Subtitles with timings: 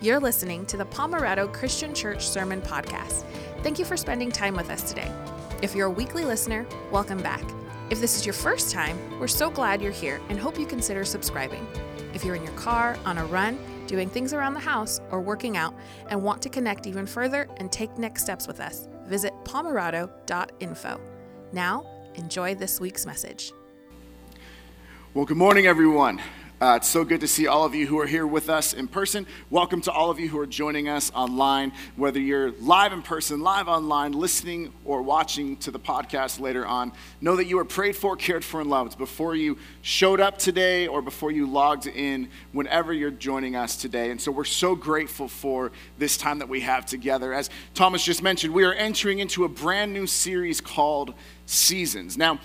[0.00, 3.24] You're listening to the Pomerado Christian Church Sermon Podcast.
[3.62, 5.08] Thank you for spending time with us today.
[5.62, 7.44] If you're a weekly listener, welcome back.
[7.88, 11.04] If this is your first time, we're so glad you're here and hope you consider
[11.04, 11.64] subscribing.
[12.14, 13.56] If you're in your car, on a run,
[13.86, 15.74] doing things around the house, or working out
[16.08, 21.00] and want to connect even further and take next steps with us, visit pomerado.info.
[21.52, 21.86] Now,
[22.16, 23.52] enjoy this week's message.
[25.14, 26.20] Well, good morning, everyone.
[26.60, 28.86] Uh, it's so good to see all of you who are here with us in
[28.86, 29.26] person.
[29.50, 33.40] Welcome to all of you who are joining us online, whether you're live in person,
[33.40, 36.92] live online, listening, or watching to the podcast later on.
[37.20, 40.86] Know that you are prayed for, cared for, and loved before you showed up today
[40.86, 44.12] or before you logged in, whenever you're joining us today.
[44.12, 47.34] And so we're so grateful for this time that we have together.
[47.34, 51.14] As Thomas just mentioned, we are entering into a brand new series called
[51.46, 52.16] Seasons.
[52.16, 52.38] Now,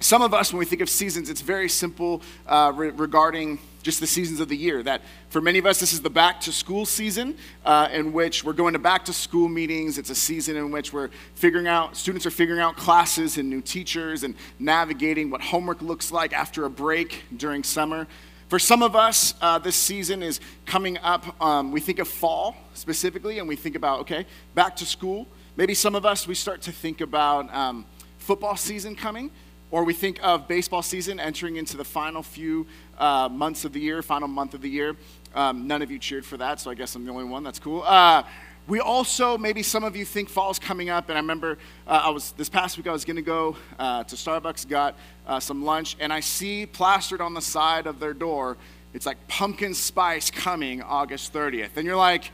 [0.00, 4.00] some of us, when we think of seasons, it's very simple uh, re- regarding just
[4.00, 4.82] the seasons of the year.
[4.82, 8.42] That for many of us, this is the back to school season uh, in which
[8.42, 9.98] we're going to back to school meetings.
[9.98, 13.60] It's a season in which we're figuring out, students are figuring out classes and new
[13.60, 18.06] teachers and navigating what homework looks like after a break during summer.
[18.48, 21.40] For some of us, uh, this season is coming up.
[21.40, 25.28] Um, we think of fall specifically, and we think about, okay, back to school.
[25.56, 27.86] Maybe some of us, we start to think about um,
[28.18, 29.30] football season coming.
[29.70, 32.66] Or we think of baseball season entering into the final few
[32.98, 34.96] uh, months of the year, final month of the year.
[35.34, 37.44] Um, none of you cheered for that, so I guess I'm the only one.
[37.44, 37.82] That's cool.
[37.86, 38.24] Uh,
[38.66, 42.10] we also, maybe some of you think fall's coming up, and I remember uh, I
[42.10, 44.96] was this past week I was going to go uh, to Starbucks, got
[45.26, 48.56] uh, some lunch, and I see plastered on the side of their door,
[48.92, 52.30] it's like pumpkin spice coming August 30th, and you're like,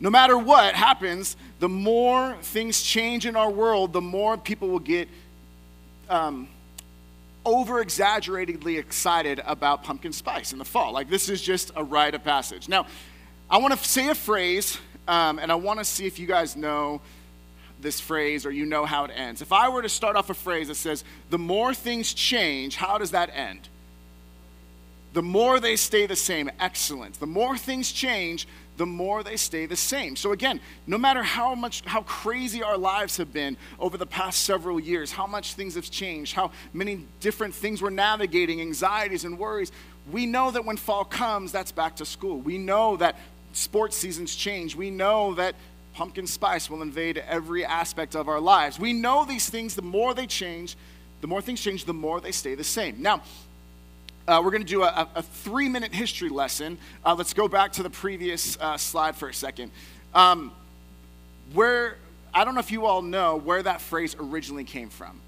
[0.00, 4.78] no matter what happens, the more things change in our world, the more people will
[4.78, 5.08] get
[6.10, 6.48] um,
[7.44, 10.92] over exaggeratedly excited about pumpkin spice in the fall.
[10.92, 12.68] Like, this is just a rite of passage.
[12.68, 12.86] Now,
[13.50, 16.56] I want to say a phrase, um, and I want to see if you guys
[16.56, 17.00] know
[17.80, 19.42] this phrase or you know how it ends.
[19.42, 22.98] If I were to start off a phrase that says, the more things change, how
[22.98, 23.68] does that end?
[25.12, 26.50] The more they stay the same.
[26.58, 27.20] Excellent.
[27.20, 30.16] The more things change, the more they stay the same.
[30.16, 34.42] So again, no matter how much how crazy our lives have been over the past
[34.42, 39.38] several years, how much things have changed, how many different things we're navigating, anxieties and
[39.38, 39.70] worries,
[40.10, 42.38] we know that when fall comes, that's back to school.
[42.40, 43.18] We know that
[43.52, 44.74] sports seasons change.
[44.74, 45.54] We know that
[45.94, 48.78] pumpkin spice will invade every aspect of our lives.
[48.78, 50.76] We know these things, the more they change,
[51.20, 53.00] the more things change, the more they stay the same.
[53.00, 53.22] Now,
[54.26, 56.78] uh, we're going to do a, a, three minute history lesson.
[57.04, 59.70] Uh, let's go back to the previous uh, slide for a second.
[60.14, 60.52] Um,
[61.52, 61.98] where,
[62.32, 65.20] I don't know if you all know where that phrase originally came from.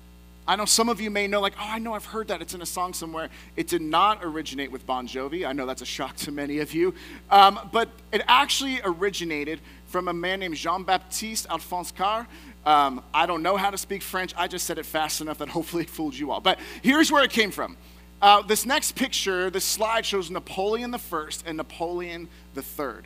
[0.49, 2.41] I know some of you may know, like, oh, I know I've heard that.
[2.41, 3.31] It's in a song somewhere.
[3.57, 5.47] It did not originate with Bon Jovi.
[5.47, 6.95] I know that's a shock to many of you.
[7.31, 12.29] Um, but it actually originated from a man named Jean Baptiste Alphonse Karr.
[12.65, 14.33] Um, I don't know how to speak French.
[14.37, 16.41] I just said it fast enough that hopefully it fooled you all.
[16.41, 17.77] But here's where it came from.
[18.21, 23.03] Uh, this next picture, this slide shows Napoleon I and Napoleon III.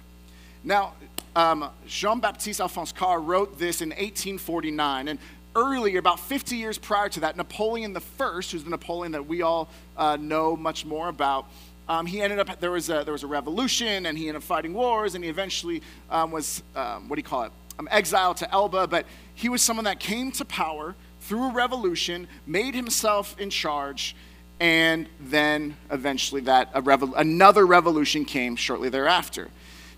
[0.63, 0.95] Now,
[1.35, 5.19] um, Jean Baptiste Alphonse Karr wrote this in 1849, and
[5.57, 9.69] earlier, about 50 years prior to that, Napoleon I, who's the Napoleon that we all
[9.97, 11.47] uh, know much more about,
[11.89, 14.43] um, he ended up, there was, a, there was a revolution, and he ended up
[14.45, 18.37] fighting wars, and he eventually um, was, um, what do you call it, um, exiled
[18.37, 23.37] to Elba, but he was someone that came to power through a revolution, made himself
[23.41, 24.15] in charge,
[24.61, 29.49] and then eventually that another revolution came shortly thereafter.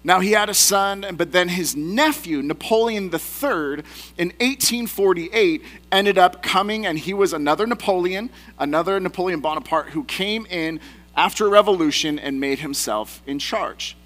[0.05, 3.85] Now he had a son, but then his nephew, Napoleon III,
[4.19, 5.63] in 1848,
[5.93, 10.81] ended up coming, and he was another Napoleon, another Napoleon Bonaparte, who came in
[11.17, 13.97] after a revolution and made himself in charge.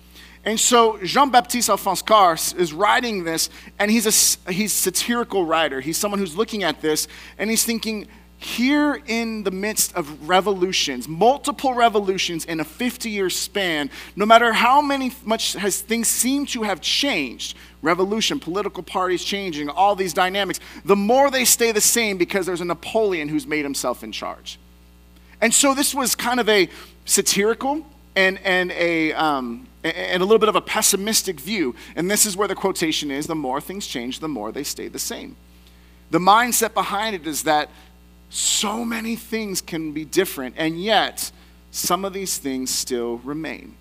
[0.45, 5.81] And so Jean Baptiste Alphonse Karr is writing this, and he's a he's satirical writer.
[5.81, 8.07] He's someone who's looking at this, and he's thinking,
[8.47, 14.53] here in the midst of revolutions, multiple revolutions in a 50 year span, no matter
[14.53, 20.15] how many much has things seem to have changed, revolution, political parties changing, all these
[20.15, 24.13] dynamics, the more they stay the same because there's a Napoleon who's made himself in
[24.13, 24.61] charge.
[25.41, 26.69] And so this was kind of a
[27.05, 27.85] satirical
[28.15, 31.75] and, and, a, um, and a little bit of a pessimistic view.
[31.97, 34.87] And this is where the quotation is the more things change, the more they stay
[34.87, 35.35] the same.
[36.11, 37.71] The mindset behind it is that
[38.31, 41.31] so many things can be different, and yet
[41.71, 43.77] some of these things still remain.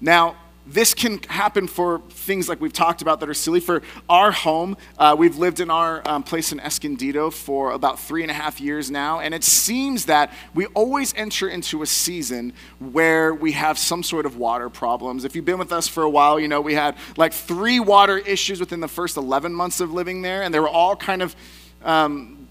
[0.00, 0.36] Now,
[0.66, 3.58] this can happen for things like we've talked about that are silly.
[3.58, 8.22] For our home, uh, we've lived in our um, place in Escondido for about three
[8.22, 12.52] and a half years now, and it seems that we always enter into a season
[12.78, 15.24] where we have some sort of water problems.
[15.24, 18.18] If you've been with us for a while, you know we had like three water
[18.18, 21.34] issues within the first 11 months of living there, and they were all kind of
[21.82, 22.41] um,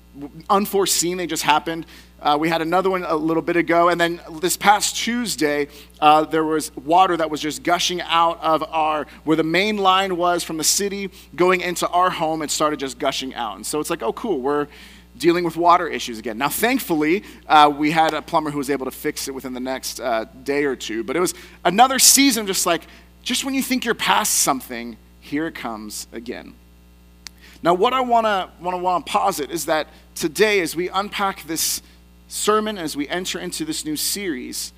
[0.49, 1.85] unforeseen, they just happened.
[2.21, 3.89] Uh, we had another one a little bit ago.
[3.89, 5.67] And then this past Tuesday,
[5.99, 10.17] uh, there was water that was just gushing out of our, where the main line
[10.17, 12.43] was from the city going into our home.
[12.43, 13.55] It started just gushing out.
[13.55, 14.67] And so it's like, oh, cool, we're
[15.17, 16.37] dealing with water issues again.
[16.37, 19.59] Now, thankfully, uh, we had a plumber who was able to fix it within the
[19.59, 21.03] next uh, day or two.
[21.03, 21.33] But it was
[21.65, 22.83] another season, just like,
[23.23, 26.53] just when you think you're past something, here it comes again.
[27.63, 31.81] Now, what I want to want to posit is that today, as we unpack this
[32.27, 34.73] sermon as we enter into this new series,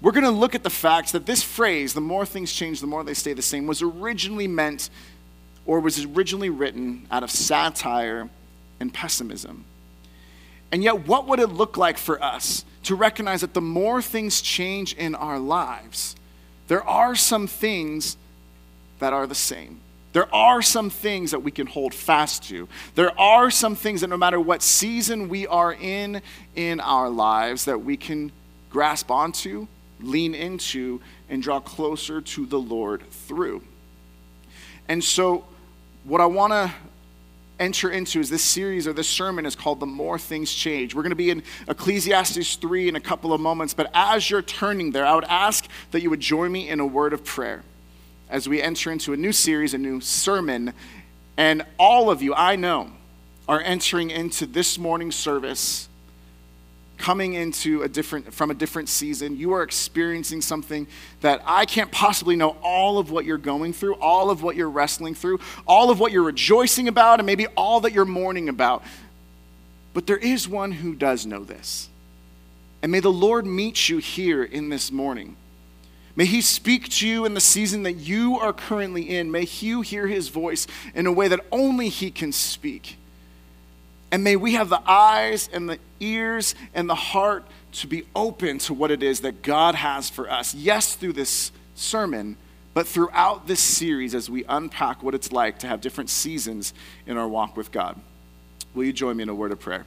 [0.00, 2.86] we're going to look at the fact that this phrase, the more things change, the
[2.86, 4.90] more they stay the same, was originally meant
[5.66, 8.28] or was originally written out of satire
[8.78, 9.64] and pessimism.
[10.72, 14.40] And yet, what would it look like for us to recognize that the more things
[14.40, 16.16] change in our lives,
[16.68, 18.16] there are some things
[19.00, 19.80] that are the same?
[20.12, 22.68] There are some things that we can hold fast to.
[22.96, 26.22] There are some things that no matter what season we are in
[26.56, 28.32] in our lives that we can
[28.70, 29.68] grasp onto,
[30.00, 33.62] lean into, and draw closer to the Lord through.
[34.88, 35.44] And so,
[36.02, 36.72] what I want to
[37.60, 40.94] enter into is this series or this sermon is called The More Things Change.
[40.94, 44.42] We're going to be in Ecclesiastes 3 in a couple of moments, but as you're
[44.42, 47.62] turning there, I would ask that you would join me in a word of prayer
[48.30, 50.72] as we enter into a new series, a new sermon.
[51.36, 52.90] And all of you, I know,
[53.48, 55.88] are entering into this morning's service
[56.96, 59.36] coming into a different from a different season.
[59.36, 60.86] You are experiencing something
[61.22, 64.68] that i can't possibly know all of what you're going through all of what you're
[64.68, 68.84] wrestling through all of what you're rejoicing about and maybe all that you're mourning about.
[69.94, 71.88] But there is one who does know this.
[72.82, 75.36] And may the lord meet you here in this morning
[76.20, 79.30] May He speak to you in the season that you are currently in.
[79.30, 82.98] May you hear His voice in a way that only He can speak.
[84.12, 88.58] And may we have the eyes and the ears and the heart to be open
[88.58, 90.54] to what it is that God has for us.
[90.54, 92.36] Yes, through this sermon,
[92.74, 96.74] but throughout this series as we unpack what it's like to have different seasons
[97.06, 97.98] in our walk with God.
[98.74, 99.86] Will you join me in a word of prayer?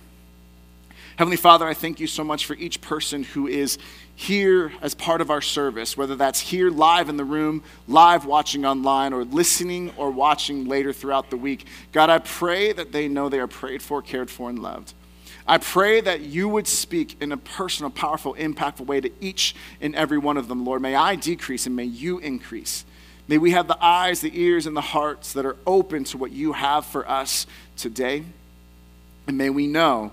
[1.15, 3.77] Heavenly Father, I thank you so much for each person who is
[4.15, 8.65] here as part of our service, whether that's here live in the room, live watching
[8.65, 11.67] online, or listening or watching later throughout the week.
[11.91, 14.95] God, I pray that they know they are prayed for, cared for, and loved.
[15.45, 19.93] I pray that you would speak in a personal, powerful, impactful way to each and
[19.93, 20.81] every one of them, Lord.
[20.81, 22.85] May I decrease and may you increase.
[23.27, 26.31] May we have the eyes, the ears, and the hearts that are open to what
[26.31, 27.45] you have for us
[27.77, 28.23] today.
[29.27, 30.11] And may we know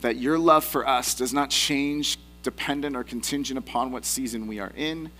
[0.00, 4.58] that your love for us does not change dependent or contingent upon what season we
[4.58, 5.10] are in.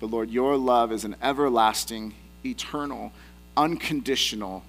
[0.00, 2.14] But Lord, your love is an everlasting,
[2.44, 3.12] eternal,
[3.56, 4.62] unconditional,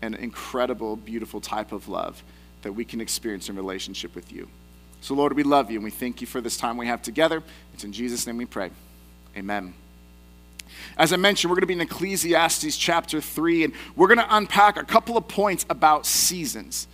[0.00, 2.22] and incredible, beautiful type of love
[2.62, 4.48] that we can experience in relationship with you.
[5.00, 7.42] So, Lord, we love you and we thank you for this time we have together.
[7.74, 8.70] It's in Jesus' name we pray.
[9.36, 9.74] Amen.
[10.96, 14.36] As I mentioned, we're going to be in Ecclesiastes chapter 3, and we're going to
[14.36, 16.86] unpack a couple of points about seasons.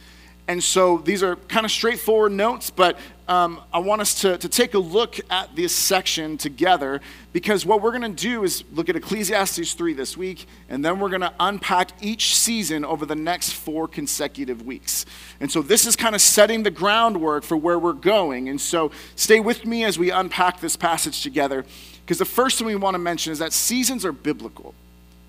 [0.49, 2.99] And so these are kind of straightforward notes, but
[3.29, 7.03] um, I want us to, to take a look at this section together
[7.35, 10.99] because what we're going to do is look at Ecclesiastes 3 this week, and then
[10.99, 15.05] we're going to unpack each season over the next four consecutive weeks.
[15.39, 18.49] And so this is kind of setting the groundwork for where we're going.
[18.49, 21.67] And so stay with me as we unpack this passage together
[22.01, 24.75] because the first thing we want to mention is that seasons are biblical.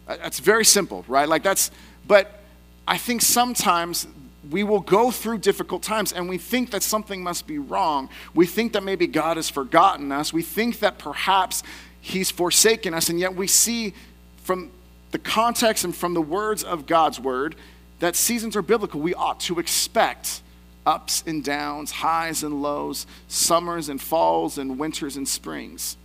[0.07, 1.27] That's very simple, right?
[1.27, 1.71] Like that's,
[2.07, 2.39] but
[2.87, 4.07] I think sometimes
[4.49, 8.09] we will go through difficult times and we think that something must be wrong.
[8.33, 10.33] We think that maybe God has forgotten us.
[10.33, 11.63] We think that perhaps
[12.01, 13.09] He's forsaken us.
[13.09, 13.93] And yet we see
[14.37, 14.71] from
[15.11, 17.55] the context and from the words of God's word
[17.99, 19.01] that seasons are biblical.
[19.01, 20.41] We ought to expect
[20.85, 25.97] ups and downs, highs and lows, summers and falls, and winters and springs.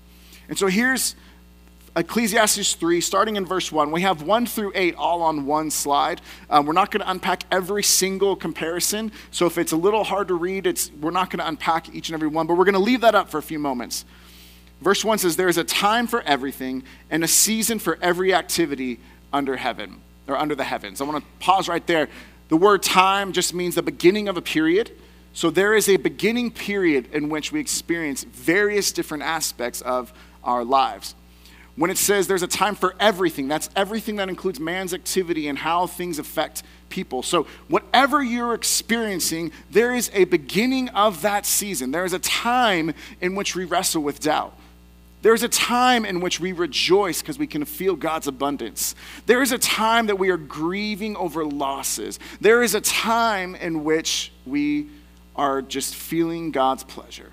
[0.49, 1.15] And so here's
[1.97, 3.93] Ecclesiastes 3, starting in verse 1.
[3.93, 6.21] We have 1 through 8 all on one slide.
[6.51, 9.13] Um, we're not going to unpack every single comparison.
[9.31, 12.09] So if it's a little hard to read, it's, we're not going to unpack each
[12.09, 14.05] and every one, but we're going to leave that up for a few moments.
[14.81, 18.99] Verse 1 says, There is a time for everything and a season for every activity
[19.33, 21.01] under heaven, or under the heavens.
[21.01, 22.09] I want to pause right there.
[22.49, 24.91] The word time just means the beginning of a period.
[25.33, 30.65] So there is a beginning period in which we experience various different aspects of our
[30.65, 31.15] lives.
[31.77, 35.59] When it says there's a time for everything, that's everything that includes man's activity and
[35.59, 37.23] how things affect people.
[37.23, 41.91] So, whatever you're experiencing, there is a beginning of that season.
[41.91, 44.57] There is a time in which we wrestle with doubt.
[45.23, 48.95] There is a time in which we rejoice because we can feel God's abundance.
[49.27, 52.21] There is a time that we are grieving over losses.
[52.41, 54.89] There is a time in which we
[55.35, 57.33] are just feeling God's pleasure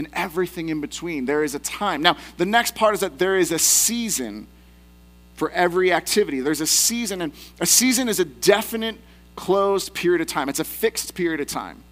[0.00, 1.26] and everything in between.
[1.26, 2.02] There is a time.
[2.02, 4.48] Now, the next part is that there is a season
[5.34, 6.40] for every activity.
[6.40, 8.96] There's a season, and a season is a definite
[9.36, 11.82] closed period of time, it's a fixed period of time.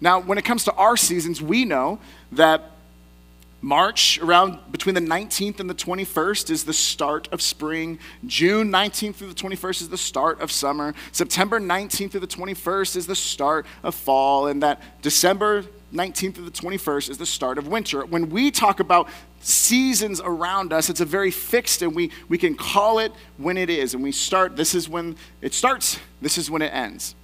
[0.00, 1.98] Now, when it comes to our seasons, we know
[2.32, 2.70] that
[3.64, 7.98] March, around between the 19th and the 21st, is the start of spring.
[8.26, 10.94] June 19th through the 21st is the start of summer.
[11.12, 14.48] September 19th through the 21st is the start of fall.
[14.48, 15.64] And that December
[15.94, 18.04] 19th through the 21st is the start of winter.
[18.04, 19.08] When we talk about
[19.40, 23.70] seasons around us, it's a very fixed and we, we can call it when it
[23.70, 23.94] is.
[23.94, 27.14] And we start, this is when it starts, this is when it ends.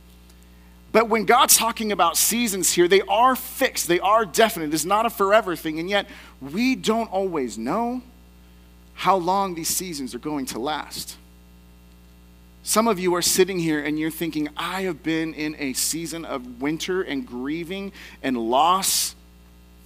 [0.93, 4.73] But when God's talking about seasons here, they are fixed, they are definite.
[4.73, 5.79] It's not a forever thing.
[5.79, 6.09] And yet,
[6.41, 8.03] we don't always know
[8.95, 11.17] how long these seasons are going to last.
[12.63, 16.25] Some of you are sitting here and you're thinking, I have been in a season
[16.25, 19.15] of winter and grieving and loss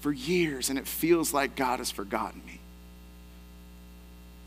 [0.01, 2.61] for years, and it feels like God has forgotten me.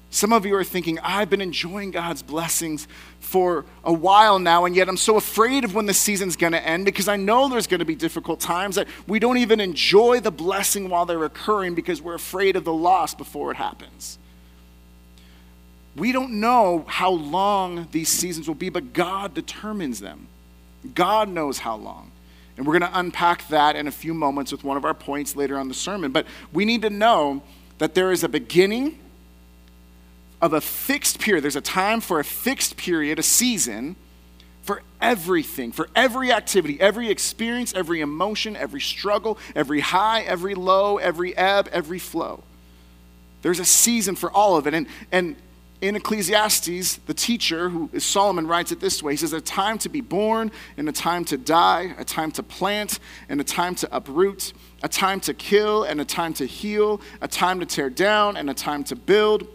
[0.10, 2.88] Some of you are thinking, I've been enjoying God's blessings
[3.20, 6.66] for a while now, and yet I'm so afraid of when the season's going to
[6.66, 10.20] end because I know there's going to be difficult times that we don't even enjoy
[10.20, 14.18] the blessing while they're occurring because we're afraid of the loss before it happens.
[15.98, 20.28] We don't know how long these seasons will be, but God determines them.
[20.94, 22.12] God knows how long.
[22.56, 25.36] And we're going to unpack that in a few moments with one of our points
[25.36, 26.12] later on the sermon.
[26.12, 27.42] But we need to know
[27.80, 29.00] that there is a beginning
[30.40, 31.44] of a fixed period.
[31.44, 33.96] There's a time for a fixed period, a season,
[34.62, 40.98] for everything, for every activity, every experience, every emotion, every struggle, every high, every low,
[40.98, 42.44] every ebb, every flow.
[43.42, 44.74] There's a season for all of it.
[44.74, 45.36] And, and
[45.80, 49.78] in Ecclesiastes, the teacher, who is Solomon, writes it this way He says, A time
[49.80, 53.76] to be born, and a time to die, a time to plant, and a time
[53.76, 57.90] to uproot, a time to kill, and a time to heal, a time to tear
[57.90, 59.48] down, and a time to build,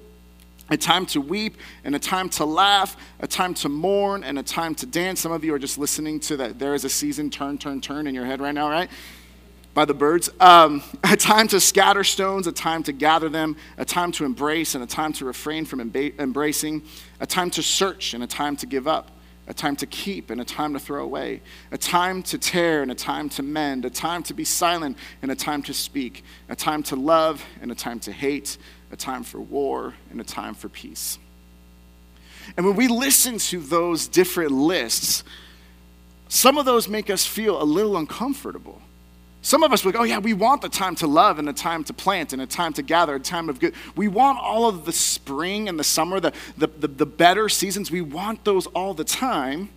[0.71, 4.43] a time to weep, and a time to laugh, a time to mourn, and a
[4.43, 5.21] time to dance.
[5.21, 6.59] Some of you are just listening to that.
[6.59, 8.89] There is a season, turn, turn, turn in your head right now, right?
[9.75, 10.31] By the birds.
[10.41, 14.75] Um, a time to scatter stones, a time to gather them, a time to embrace,
[14.75, 16.83] and a time to refrain from emba- embracing,
[17.21, 19.11] a time to search, and a time to give up,
[19.47, 22.91] a time to keep, and a time to throw away, a time to tear, and
[22.91, 26.57] a time to mend, a time to be silent, and a time to speak, a
[26.57, 28.59] time to love, and a time to hate,
[28.91, 31.19] a time for war, and a time for peace.
[32.57, 35.25] And when we listen to those different lists,
[36.29, 38.83] some of those make us feel a little uncomfortable
[39.43, 41.53] some of us would go, oh, yeah, we want the time to love and the
[41.53, 43.75] time to plant and a time to gather, a time of good.
[43.97, 47.91] We want all of the spring and the summer, the, the, the, the better seasons.
[47.91, 49.71] We want those all the time.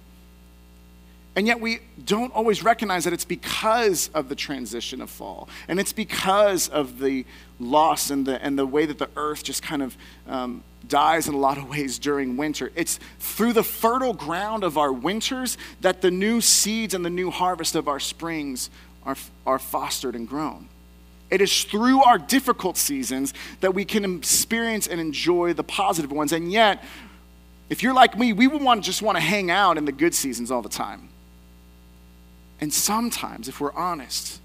[1.36, 5.50] And yet we don't always recognize that it's because of the transition of fall.
[5.68, 7.26] And it's because of the
[7.60, 11.34] loss and the, and the way that the earth just kind of um, dies in
[11.34, 12.72] a lot of ways during winter.
[12.76, 17.32] It's through the fertile ground of our winters that the new seeds and the new
[17.32, 18.70] harvest of our springs
[19.06, 20.68] are, are fostered and grown.
[21.30, 26.32] It is through our difficult seasons that we can experience and enjoy the positive ones.
[26.32, 26.84] And yet,
[27.70, 29.92] if you're like me, we would want to just want to hang out in the
[29.92, 31.10] good seasons all the time.
[32.62, 34.40] And sometimes, if we're honest,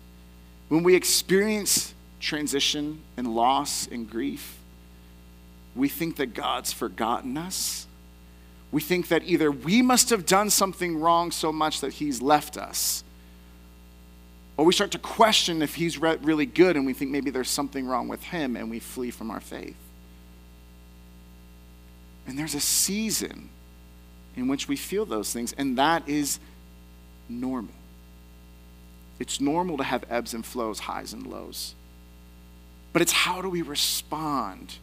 [0.68, 4.58] when we experience transition and loss and grief,
[5.74, 7.86] we think that God's forgotten us.
[8.72, 12.56] We think that either we must have done something wrong so much that He's left
[12.56, 13.04] us,
[14.60, 17.48] or we start to question if he's re- really good and we think maybe there's
[17.48, 19.74] something wrong with him and we flee from our faith.
[22.26, 23.48] And there's a season
[24.36, 26.40] in which we feel those things, and that is
[27.26, 27.72] normal.
[29.18, 31.74] It's normal to have ebbs and flows, highs and lows.
[32.92, 34.74] But it's how do we respond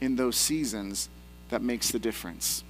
[0.00, 1.08] in those seasons
[1.50, 2.64] that makes the difference.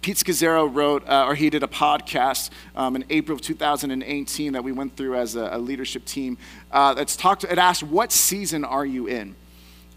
[0.00, 4.62] Pete Scazzero wrote, uh, or he did a podcast um, in April of 2018 that
[4.62, 6.38] we went through as a, a leadership team.
[6.70, 7.44] Uh, that's talked.
[7.44, 9.34] It asked, "What season are you in?"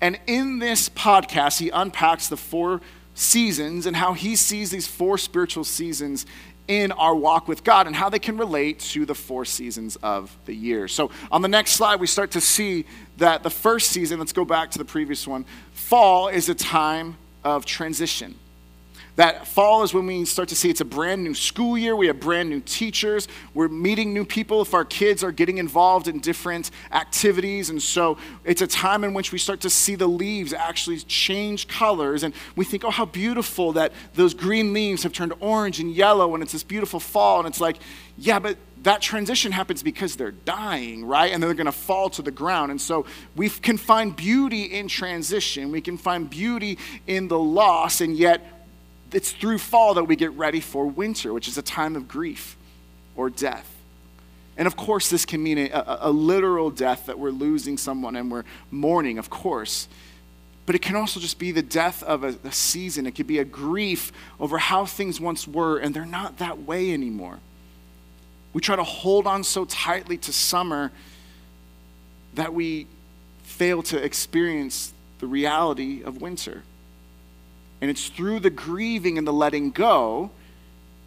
[0.01, 2.81] And in this podcast, he unpacks the four
[3.13, 6.25] seasons and how he sees these four spiritual seasons
[6.67, 10.36] in our walk with God and how they can relate to the four seasons of
[10.46, 10.88] the year.
[10.88, 12.86] So, on the next slide, we start to see
[13.17, 17.17] that the first season, let's go back to the previous one, fall is a time
[17.43, 18.36] of transition.
[19.18, 21.96] That fall is when we start to see it's a brand new school year.
[21.96, 23.27] We have brand new teachers.
[23.53, 27.70] We're meeting new people if our kids are getting involved in different activities.
[27.70, 31.68] And so it's a time in which we start to see the leaves actually change
[31.68, 32.24] colors.
[32.24, 36.34] And we think, oh, how beautiful that those green leaves have turned orange and yellow.
[36.34, 37.39] And it's this beautiful fall.
[37.39, 37.77] And it's like,
[38.18, 41.32] yeah, but that transition happens because they're dying, right?
[41.32, 42.72] And they're going to fall to the ground.
[42.72, 45.72] And so we can find beauty in transition.
[45.72, 46.77] We can find beauty
[47.08, 48.01] in the loss.
[48.01, 48.61] And yet,
[49.13, 52.56] it's through fall that we get ready for winter, which is a time of grief
[53.15, 53.68] or death.
[54.58, 58.32] And of course, this can mean a, a, literal death that we're losing someone and
[58.32, 59.88] we're mourning, of course.
[60.65, 63.06] But it can also just be the death of a, a season.
[63.08, 66.94] It could be a grief over how things once were, and they're not that way
[66.94, 67.39] anymore.
[68.53, 70.91] We try to hold on so tightly to summer
[72.36, 72.88] that we
[73.44, 76.63] fail to experience the reality of winter.
[77.82, 80.32] And it's through the grieving and the letting go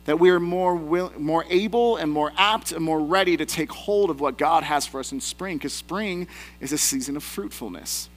[0.05, 3.71] that we are more, will, more able and more apt and more ready to take
[3.73, 6.29] hold of what God has for us in spring, because spring
[6.61, 8.11] is a season of fruitfulness.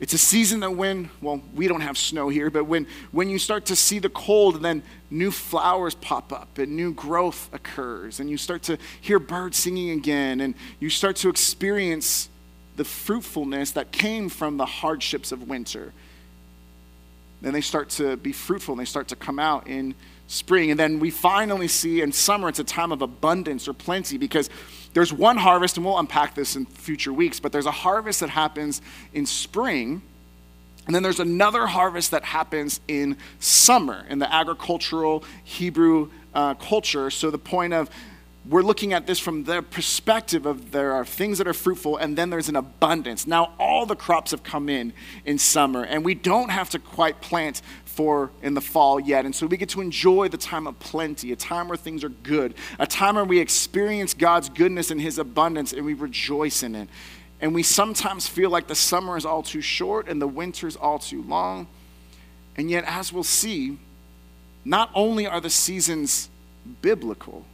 [0.00, 3.38] It's a season that when, well, we don't have snow here, but when, when you
[3.38, 8.18] start to see the cold, and then new flowers pop up and new growth occurs,
[8.18, 12.30] and you start to hear birds singing again, and you start to experience
[12.76, 15.92] the fruitfulness that came from the hardships of winter
[17.42, 19.94] then they start to be fruitful and they start to come out in
[20.28, 20.70] spring.
[20.70, 24.48] And then we finally see in summer, it's a time of abundance or plenty because
[24.94, 28.30] there's one harvest, and we'll unpack this in future weeks, but there's a harvest that
[28.30, 28.82] happens
[29.12, 30.02] in spring.
[30.86, 37.10] And then there's another harvest that happens in summer in the agricultural Hebrew uh, culture.
[37.10, 37.88] So the point of
[38.44, 42.18] we're looking at this from the perspective of there are things that are fruitful and
[42.18, 43.24] then there's an abundance.
[43.24, 44.92] Now all the crops have come in
[45.24, 49.24] in summer and we don't have to quite plant for in the fall yet.
[49.24, 52.08] And so we get to enjoy the time of plenty, a time where things are
[52.08, 56.74] good, a time where we experience God's goodness and his abundance and we rejoice in
[56.74, 56.88] it.
[57.40, 60.74] And we sometimes feel like the summer is all too short and the winter is
[60.74, 61.68] all too long.
[62.56, 63.78] And yet as we'll see,
[64.64, 66.28] not only are the seasons
[66.80, 67.44] biblical,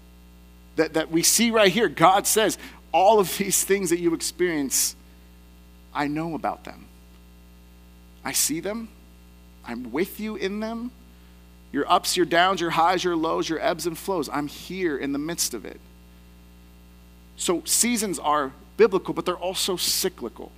[0.78, 1.88] that, that we see right here.
[1.88, 2.56] God says,
[2.92, 4.96] all of these things that you experience,
[5.92, 6.86] I know about them.
[8.24, 8.88] I see them.
[9.64, 10.90] I'm with you in them.
[11.72, 14.30] Your ups, your downs, your highs, your lows, your ebbs and flows.
[14.32, 15.80] I'm here in the midst of it.
[17.36, 20.50] So seasons are biblical, but they're also cyclical.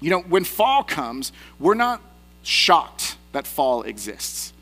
[0.00, 2.00] You know, when fall comes, we're not
[2.42, 4.52] shocked that fall exists.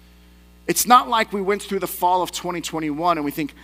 [0.66, 3.54] It's not like we went through the fall of 2021 and we think,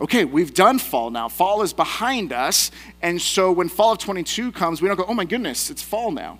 [0.00, 1.28] okay, we've done fall now.
[1.28, 2.70] Fall is behind us.
[3.02, 6.10] And so when fall of 22 comes, we don't go, oh my goodness, it's fall
[6.10, 6.38] now.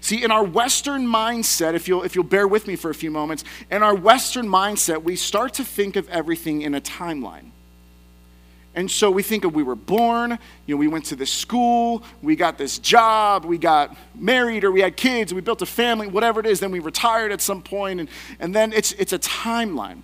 [0.00, 3.10] See, in our Western mindset, if you'll, if you'll bear with me for a few
[3.10, 7.50] moments, in our Western mindset, we start to think of everything in a timeline.
[8.74, 12.02] And so we think of we were born, you know, we went to this school,
[12.22, 16.06] we got this job, we got married or we had kids, we built a family,
[16.06, 18.08] whatever it is, then we retired at some point, and,
[18.40, 20.00] and then it's, it's a timeline.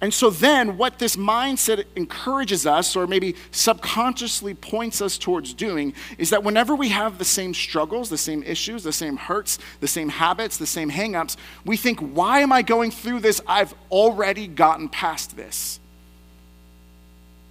[0.00, 5.92] And so then, what this mindset encourages us, or maybe subconsciously points us towards doing,
[6.18, 9.88] is that whenever we have the same struggles, the same issues, the same hurts, the
[9.88, 13.40] same habits, the same hangups, we think, why am I going through this?
[13.44, 15.80] I've already gotten past this.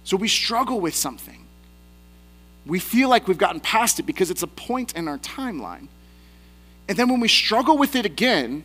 [0.04, 1.44] So we struggle with something.
[2.64, 5.88] We feel like we've gotten past it because it's a point in our timeline.
[6.88, 8.64] And then when we struggle with it again,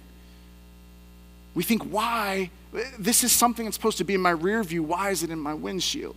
[1.53, 2.49] we think, why?
[2.97, 4.83] This is something that's supposed to be in my rear view.
[4.83, 6.15] Why is it in my windshield?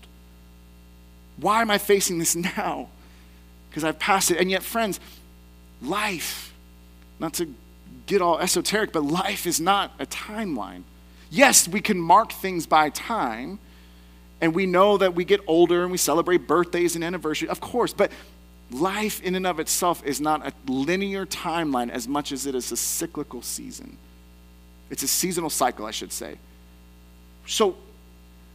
[1.36, 2.88] Why am I facing this now?
[3.68, 4.38] Because I've passed it.
[4.38, 5.00] And yet, friends,
[5.82, 6.54] life,
[7.18, 7.52] not to
[8.06, 10.82] get all esoteric, but life is not a timeline.
[11.30, 13.58] Yes, we can mark things by time,
[14.40, 17.92] and we know that we get older and we celebrate birthdays and anniversaries, of course,
[17.92, 18.12] but
[18.70, 22.70] life in and of itself is not a linear timeline as much as it is
[22.72, 23.98] a cyclical season.
[24.90, 26.36] It's a seasonal cycle, I should say.
[27.46, 27.76] So,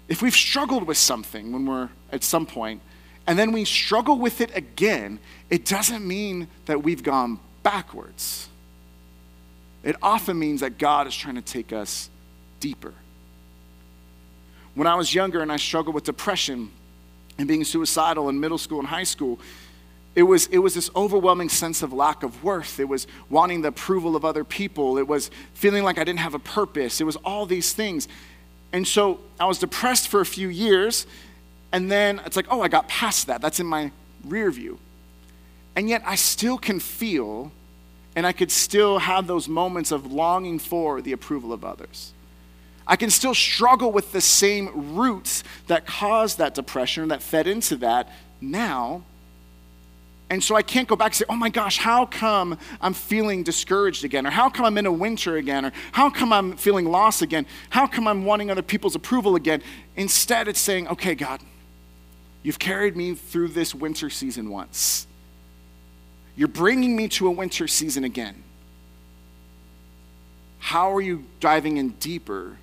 [0.08, 2.82] if we've struggled with something when we're at some point,
[3.28, 8.50] and then we struggle with it again, it doesn't mean that we've gone backwards.
[9.84, 12.10] It often means that God is trying to take us
[12.60, 12.94] deeper.
[14.76, 16.72] When I was younger and I struggled with depression
[17.38, 19.40] and being suicidal in middle school and high school,
[20.14, 22.80] it was, it was this overwhelming sense of lack of worth.
[22.80, 24.98] It was wanting the approval of other people.
[24.98, 27.00] It was feeling like I didn't have a purpose.
[27.00, 28.08] It was all these things.
[28.74, 31.06] And so I was depressed for a few years,
[31.72, 33.42] and then it's like, oh, I got past that.
[33.42, 33.92] That's in my
[34.26, 34.80] rear view.
[35.76, 37.52] And yet I still can feel,
[38.16, 42.14] and I could still have those moments of longing for the approval of others.
[42.86, 47.78] I can still struggle with the same roots that caused that depression, that fed into
[47.78, 49.04] that now.
[50.32, 53.44] And so I can't go back and say, oh my gosh, how come I'm feeling
[53.44, 54.26] discouraged again?
[54.26, 55.66] Or how come I'm in a winter again?
[55.66, 57.46] Or how come I'm feeling lost again?
[57.70, 59.62] How come I'm wanting other people's approval again?
[59.98, 61.42] Instead, it's saying, okay, God,
[62.44, 65.06] you've carried me through this winter season once.
[66.38, 68.42] You're bringing me to a winter season again.
[70.60, 72.58] How are you diving in deeper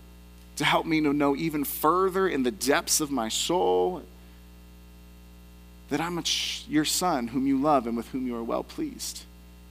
[0.57, 4.04] to help me to know even further in the depths of my soul
[5.88, 9.24] that I'm ch- your son whom you love and with whom you are well pleased.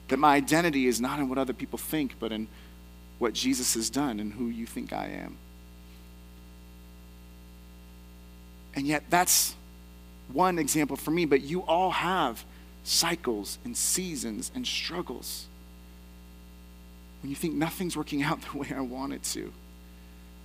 [0.08, 2.48] That my identity is not in what other people think, but in
[3.18, 5.36] what Jesus has done and who you think I am.
[8.74, 9.54] And yet, that's
[10.32, 12.44] one example for me, but you all have
[12.84, 15.46] cycles and seasons and struggles
[17.22, 19.52] when you think nothing's working out the way I want it to,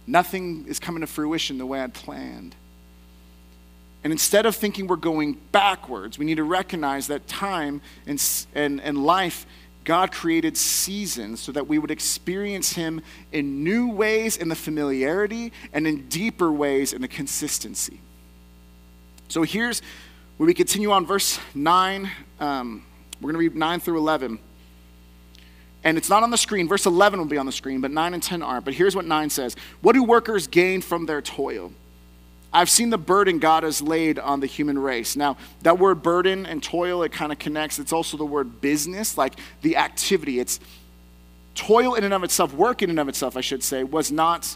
[0.08, 2.56] nothing is coming to fruition the way I'd planned.
[4.04, 8.22] And instead of thinking we're going backwards, we need to recognize that time and,
[8.54, 9.46] and, and life,
[9.86, 15.52] God created seasons so that we would experience Him in new ways in the familiarity
[15.72, 18.00] and in deeper ways in the consistency.
[19.30, 19.82] So here's
[20.38, 22.12] where we continue on verse 9.
[22.40, 22.86] Um,
[23.22, 24.40] we're going to read 9 through 11.
[25.86, 26.68] And it's not on the screen.
[26.68, 28.66] Verse 11 will be on the screen, but 9 and 10 aren't.
[28.66, 31.72] But here's what 9 says What do workers gain from their toil?
[32.54, 35.16] I've seen the burden God has laid on the human race.
[35.16, 37.80] Now, that word burden and toil, it kind of connects.
[37.80, 40.40] It's also the word business, like the activity.
[40.40, 40.60] It's
[41.56, 44.56] toil in and of itself, work in and of itself, I should say, was not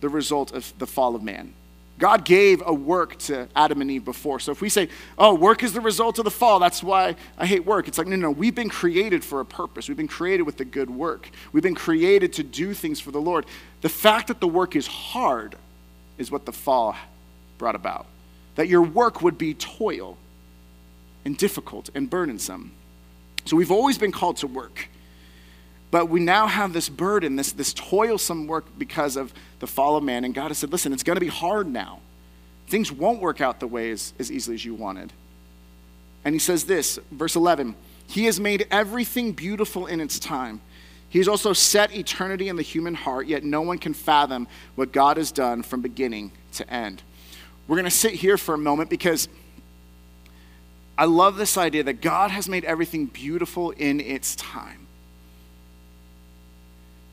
[0.00, 1.54] the result of the fall of man.
[1.98, 4.40] God gave a work to Adam and Eve before.
[4.40, 4.88] So if we say,
[5.18, 8.06] oh, work is the result of the fall, that's why I hate work, it's like,
[8.06, 9.86] no, no, we've been created for a purpose.
[9.86, 11.28] We've been created with the good work.
[11.52, 13.44] We've been created to do things for the Lord.
[13.82, 15.56] The fact that the work is hard
[16.16, 16.96] is what the fall
[17.60, 18.06] brought about.
[18.56, 20.18] That your work would be toil
[21.24, 22.72] and difficult and burdensome.
[23.44, 24.88] So we've always been called to work.
[25.90, 30.04] But we now have this burden, this, this toilsome work because of the fall of
[30.04, 30.24] man.
[30.24, 32.00] And God has said, listen, it's going to be hard now.
[32.68, 35.12] Things won't work out the way as, as easily as you wanted.
[36.24, 37.74] And he says this, verse 11
[38.06, 40.60] He has made everything beautiful in its time.
[41.08, 44.46] He has also set eternity in the human heart, yet no one can fathom
[44.76, 47.02] what God has done from beginning to end.
[47.68, 49.28] We're going to sit here for a moment because
[50.98, 54.86] I love this idea that God has made everything beautiful in its time.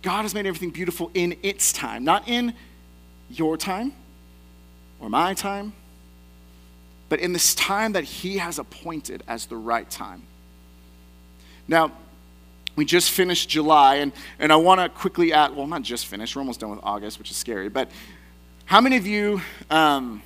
[0.01, 2.53] God has made everything beautiful in its time, not in
[3.29, 3.93] your time
[4.99, 5.73] or my time,
[7.09, 10.23] but in this time that He has appointed as the right time.
[11.67, 11.91] Now,
[12.75, 16.35] we just finished July, and, and I want to quickly add well, not just finished,
[16.35, 17.89] we're almost done with August, which is scary, but
[18.65, 20.21] how many of you, um,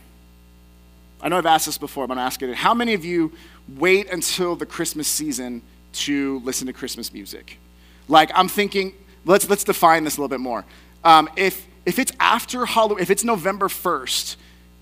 [1.21, 3.31] I know I've asked this before, but I'm asking it, how many of you
[3.77, 5.61] wait until the Christmas season
[5.93, 7.59] to listen to Christmas music?
[8.07, 8.93] Like, I'm thinking,
[9.25, 10.65] let's, let's define this a little bit more.
[11.03, 14.35] Um, if, if it's after Halloween, if it's November 1st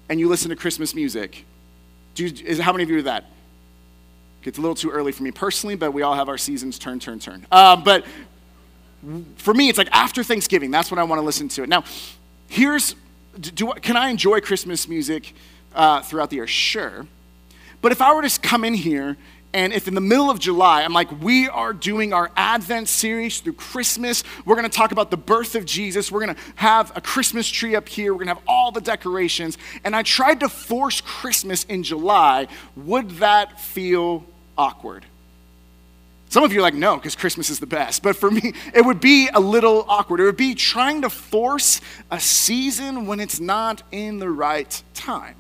[0.10, 1.45] and you listen to Christmas music,
[2.15, 3.25] do you, is, how many of you do that?
[4.43, 6.99] It's a little too early for me personally, but we all have our seasons turn,
[6.99, 7.45] turn, turn.
[7.52, 8.06] Um, but
[9.36, 10.71] for me, it's like after Thanksgiving.
[10.71, 11.69] That's when I want to listen to it.
[11.69, 11.84] Now,
[12.47, 12.95] here's
[13.39, 15.34] do, can I enjoy Christmas music
[15.73, 16.47] uh, throughout the year?
[16.47, 17.05] Sure.
[17.82, 19.17] But if I were to come in here
[19.53, 23.39] and if in the middle of July, I'm like, we are doing our Advent series
[23.39, 27.49] through Christmas, we're gonna talk about the birth of Jesus, we're gonna have a Christmas
[27.49, 31.63] tree up here, we're gonna have all the decorations, and I tried to force Christmas
[31.63, 34.23] in July, would that feel
[34.55, 35.05] awkward?
[36.29, 38.03] Some of you are like, no, because Christmas is the best.
[38.03, 40.19] But for me, it would be a little awkward.
[40.19, 45.38] It would be trying to force a season when it's not in the right time.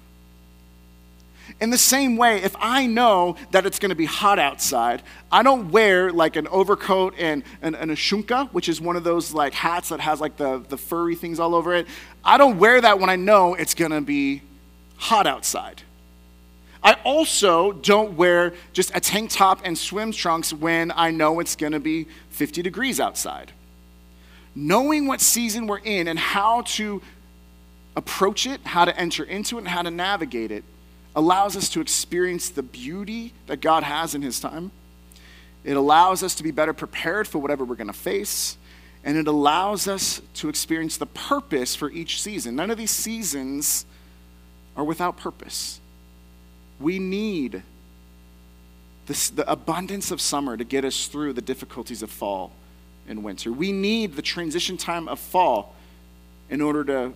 [1.59, 5.43] In the same way, if I know that it's going to be hot outside, I
[5.43, 9.33] don't wear like an overcoat and, and, and, an ushanka, which is one of those
[9.33, 11.87] like hats that has like the, the furry things all over it.
[12.23, 14.41] I don't wear that when I know it's going to be
[14.97, 15.81] hot outside.
[16.81, 21.55] I also don't wear just a tank top and swim trunks when I know it's
[21.55, 23.51] going to be 50 degrees outside.
[24.55, 27.01] Knowing what season we're in and how to
[27.95, 30.63] approach it, how to enter into it, and how to navigate it
[31.15, 34.71] allows us to experience the beauty that God has in His time.
[35.63, 38.57] It allows us to be better prepared for whatever we're going to face.
[39.03, 42.55] and it allows us to experience the purpose for each season.
[42.55, 43.85] None of these seasons
[44.75, 45.79] are without purpose.
[46.79, 47.63] We need
[49.07, 52.51] this, the abundance of summer to get us through the difficulties of fall
[53.07, 53.51] and winter.
[53.51, 55.75] We need the transition time of fall
[56.49, 57.13] in order to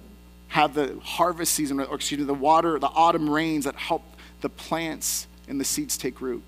[0.54, 4.04] have the harvest season, or excuse me, the water, the autumn rains that help
[4.42, 6.44] the plants and the seeds take root.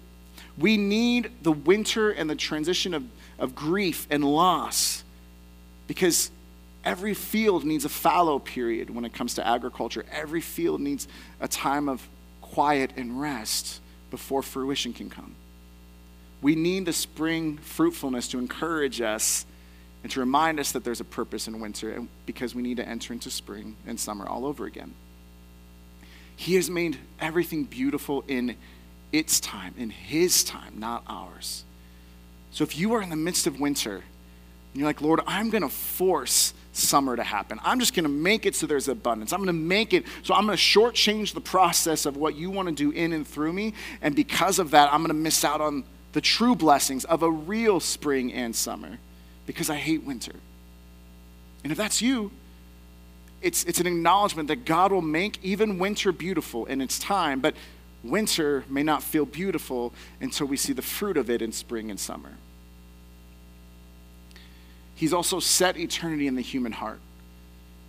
[0.59, 3.03] We need the winter and the transition of,
[3.39, 5.03] of grief and loss
[5.87, 6.29] because
[6.83, 10.05] every field needs a fallow period when it comes to agriculture.
[10.11, 11.07] Every field needs
[11.39, 12.07] a time of
[12.41, 15.33] quiet and rest before fruition can come.
[16.43, 19.47] We need the spring fruitfulness to encourage us
[20.05, 22.87] and to remind us that there's a purpose in winter and because we need to
[22.87, 24.93] enter into spring and summer all over again.
[26.35, 28.55] He has made everything beautiful in
[29.11, 31.63] its time, in His time, not ours.
[32.51, 34.03] So if you are in the midst of winter, and
[34.75, 37.59] you're like, Lord, I'm going to force summer to happen.
[37.63, 39.33] I'm just going to make it so there's abundance.
[39.33, 42.51] I'm going to make it so I'm going to shortchange the process of what you
[42.51, 43.73] want to do in and through me.
[44.03, 47.31] And because of that, I'm going to miss out on the true blessings of a
[47.31, 48.99] real spring and summer
[49.45, 50.33] because I hate winter.
[51.63, 52.31] And if that's you,
[53.41, 57.55] it's, it's an acknowledgement that God will make even winter beautiful in its time, but
[58.03, 61.99] winter may not feel beautiful until we see the fruit of it in spring and
[61.99, 62.31] summer.
[64.95, 66.99] He's also set eternity in the human heart.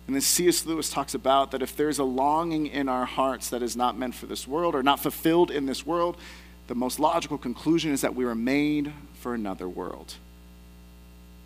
[0.07, 0.65] And then C.S.
[0.65, 4.15] Lewis talks about, that if there's a longing in our hearts that is not meant
[4.15, 6.17] for this world or not fulfilled in this world,
[6.67, 10.15] the most logical conclusion is that we were made for another world.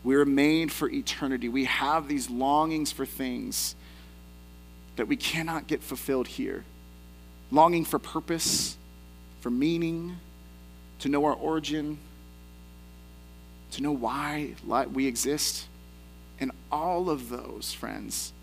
[0.04, 1.48] We are made for eternity.
[1.50, 3.76] We have these longings for things
[4.96, 6.64] that we cannot get fulfilled here
[7.52, 8.78] longing for purpose,
[9.42, 10.18] for meaning,
[11.00, 11.98] to know our origin,
[13.72, 14.54] to know why
[14.94, 15.68] we exist.
[16.40, 18.34] And all of those, friends,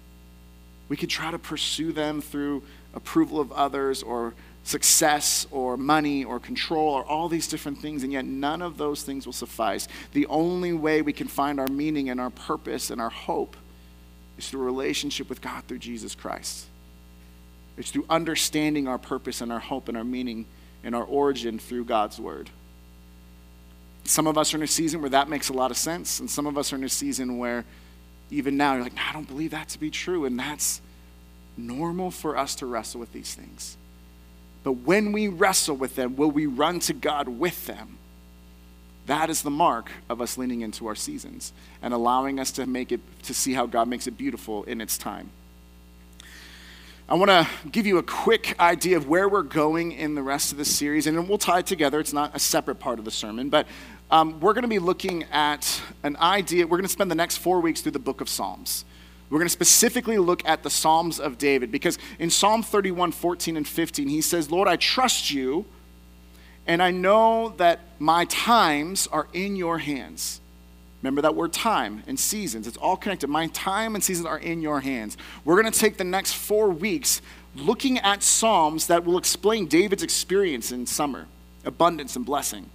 [0.89, 2.63] we could try to pursue them through
[2.95, 8.13] approval of others or success or money or control or all these different things, and
[8.13, 9.89] yet none of those things will suffice.
[10.13, 13.57] The only way we can find our meaning and our purpose and our hope
[14.37, 16.67] is through a relationship with God through Jesus Christ.
[17.77, 20.47] It's through understanding our purpose and our hope and our meaning
[20.85, 22.51] and our origin through God's Word.
[24.05, 26.31] Some of us are in a season where that makes a lot of sense, and
[26.31, 27.65] some of us are in a season where
[28.31, 30.81] even now you're like, I don't believe that to be true, and that's
[31.57, 33.77] normal for us to wrestle with these things.
[34.69, 37.97] But when we wrestle with them, will we run to God with them?
[39.07, 42.93] That is the mark of us leaning into our seasons and allowing us to make
[42.93, 45.31] it to see how God makes it beautiful in its time.
[47.09, 50.53] I want to give you a quick idea of where we're going in the rest
[50.53, 51.99] of the series, and we'll tie it together.
[51.99, 53.67] It's not a separate part of the sermon, but
[54.11, 56.67] um, we're going to be looking at an idea.
[56.67, 58.85] We're going to spend the next four weeks through the book of Psalms.
[59.31, 63.57] We're going to specifically look at the Psalms of David because in Psalm 31, 14,
[63.57, 65.67] and 15, he says, Lord, I trust you,
[66.67, 70.41] and I know that my times are in your hands.
[71.03, 72.67] Remember that word time and seasons.
[72.67, 73.29] It's all connected.
[73.29, 75.17] My time and seasons are in your hands.
[75.45, 77.23] We're going to take the next four weeks
[77.55, 81.27] looking at Psalms that will explain David's experience in summer,
[81.65, 82.69] abundance and blessing.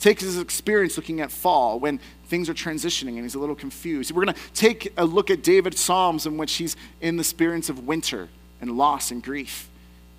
[0.00, 4.10] Take his experience looking at fall when things are transitioning and he's a little confused.
[4.12, 7.68] We're going to take a look at David's Psalms in which he's in the experience
[7.68, 9.68] of winter and loss and grief.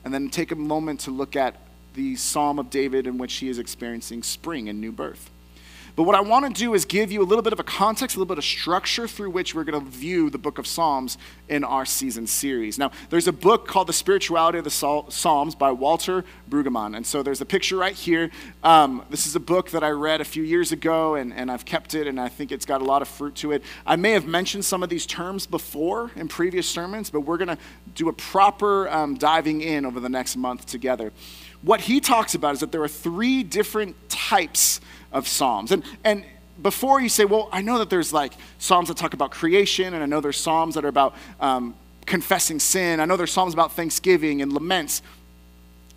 [0.05, 1.55] And then take a moment to look at
[1.95, 5.29] the Psalm of David in which he is experiencing spring and new birth.
[5.95, 8.15] But what I want to do is give you a little bit of a context,
[8.15, 11.17] a little bit of structure through which we're going to view the book of Psalms
[11.49, 12.77] in our season series.
[12.77, 16.95] Now, there's a book called The Spirituality of the Psalms by Walter Brueggemann.
[16.95, 18.31] And so there's a picture right here.
[18.63, 21.65] Um, this is a book that I read a few years ago, and, and I've
[21.65, 23.63] kept it, and I think it's got a lot of fruit to it.
[23.85, 27.49] I may have mentioned some of these terms before in previous sermons, but we're going
[27.49, 27.57] to
[27.95, 31.11] do a proper um, diving in over the next month together.
[31.61, 35.71] What he talks about is that there are three different types of Psalms.
[35.71, 36.25] And, and
[36.61, 40.03] before you say, well, I know that there's like Psalms that talk about creation, and
[40.03, 43.73] I know there's Psalms that are about um, confessing sin, I know there's Psalms about
[43.73, 45.01] thanksgiving and laments.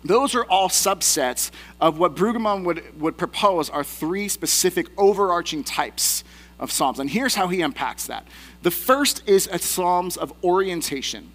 [0.03, 1.49] Those are all subsets
[1.81, 6.23] of what Brueggemann would, would propose are three specific overarching types
[6.59, 6.99] of Psalms.
[6.99, 8.27] And here's how he unpacks that.
[8.61, 11.31] The first is a Psalms of orientation.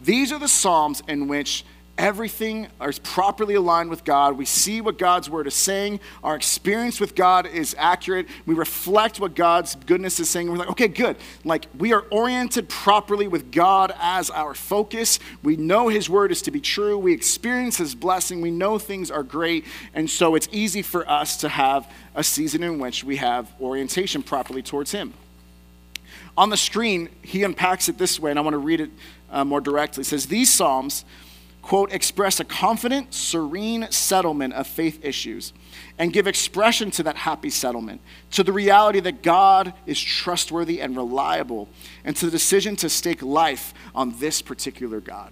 [0.00, 1.64] These are the Psalms in which
[1.98, 4.38] everything is properly aligned with God.
[4.38, 5.98] We see what God's word is saying.
[6.22, 8.28] Our experience with God is accurate.
[8.46, 10.48] We reflect what God's goodness is saying.
[10.48, 11.16] We're like, okay, good.
[11.44, 15.18] Like we are oriented properly with God as our focus.
[15.42, 16.96] We know his word is to be true.
[16.96, 18.40] We experience his blessing.
[18.40, 19.64] We know things are great.
[19.92, 24.22] And so it's easy for us to have a season in which we have orientation
[24.22, 25.12] properly towards him.
[26.36, 28.90] On the screen, he unpacks it this way, and I want to read it
[29.28, 30.02] uh, more directly.
[30.02, 31.04] It says, These Psalms,
[31.68, 35.52] quote, express a confident, serene settlement of faith issues
[35.98, 38.00] and give expression to that happy settlement,
[38.30, 41.68] to the reality that God is trustworthy and reliable,
[42.06, 45.30] and to the decision to stake life on this particular God.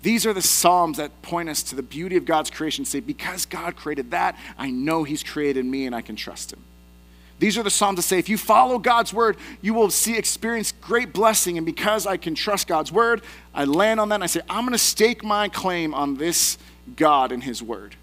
[0.00, 2.86] These are the Psalms that point us to the beauty of God's creation.
[2.86, 6.64] Say, because God created that, I know He's created me and I can trust Him.
[7.40, 10.72] These are the Psalms that say, if you follow God's word, you will see, experience
[10.72, 11.56] great blessing.
[11.56, 13.22] And because I can trust God's word,
[13.54, 16.58] I land on that and I say, I'm going to stake my claim on this
[16.96, 17.96] God and His word.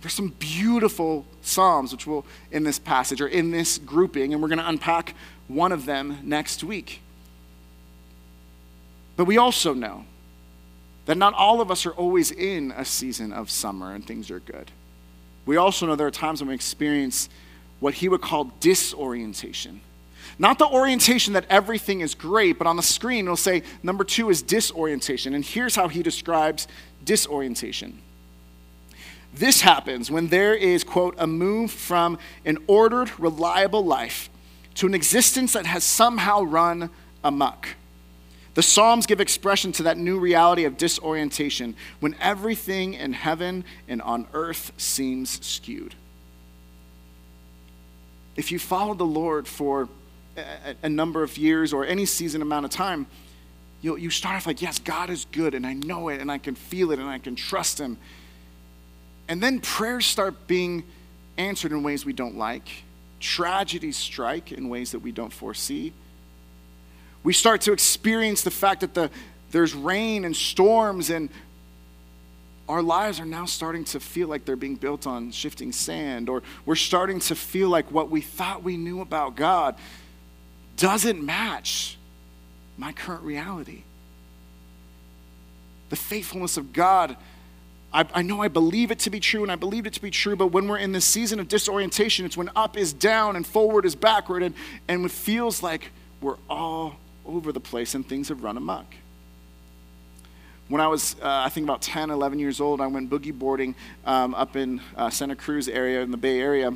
[0.00, 4.48] There's some beautiful Psalms, which will in this passage or in this grouping, and we're
[4.48, 5.14] going to unpack
[5.48, 7.00] one of them next week.
[9.16, 10.04] But we also know
[11.06, 14.38] that not all of us are always in a season of summer and things are
[14.38, 14.70] good.
[15.46, 17.28] We also know there are times when we experience
[17.80, 19.80] what he would call disorientation.
[20.38, 24.30] Not the orientation that everything is great, but on the screen it'll say number two
[24.30, 25.34] is disorientation.
[25.34, 26.66] And here's how he describes
[27.04, 28.00] disorientation.
[29.34, 34.30] This happens when there is, quote, a move from an ordered, reliable life
[34.74, 36.90] to an existence that has somehow run
[37.22, 37.68] amok.
[38.54, 44.02] The Psalms give expression to that new reality of disorientation when everything in heaven and
[44.02, 45.94] on earth seems skewed.
[48.36, 49.88] If you follow the Lord for
[50.36, 53.06] a, a number of years or any season amount of time,
[53.82, 56.38] you you start off like, yes, God is good, and I know it, and I
[56.38, 57.98] can feel it, and I can trust Him.
[59.28, 60.84] And then prayers start being
[61.38, 62.68] answered in ways we don't like.
[63.20, 65.92] Tragedies strike in ways that we don't foresee.
[67.22, 69.10] We start to experience the fact that the,
[69.50, 71.28] there's rain and storms, and
[72.70, 76.42] our lives are now starting to feel like they're being built on shifting sand, or
[76.64, 79.76] we're starting to feel like what we thought we knew about God
[80.76, 81.98] doesn't match
[82.78, 83.82] my current reality.
[85.90, 87.16] The faithfulness of God
[87.92, 90.10] I, I, know I believe it to be true and I believe it to be
[90.10, 93.44] true, but when we're in this season of disorientation, it's when up is down and
[93.44, 94.54] forward is backward, and,
[94.86, 98.86] and it feels like we're all over the place and things have run amok.
[100.70, 103.74] When I was, uh, I think, about 10, 11 years old, I went boogie boarding
[104.04, 106.72] um, up in uh, Santa Cruz area, in the Bay Area.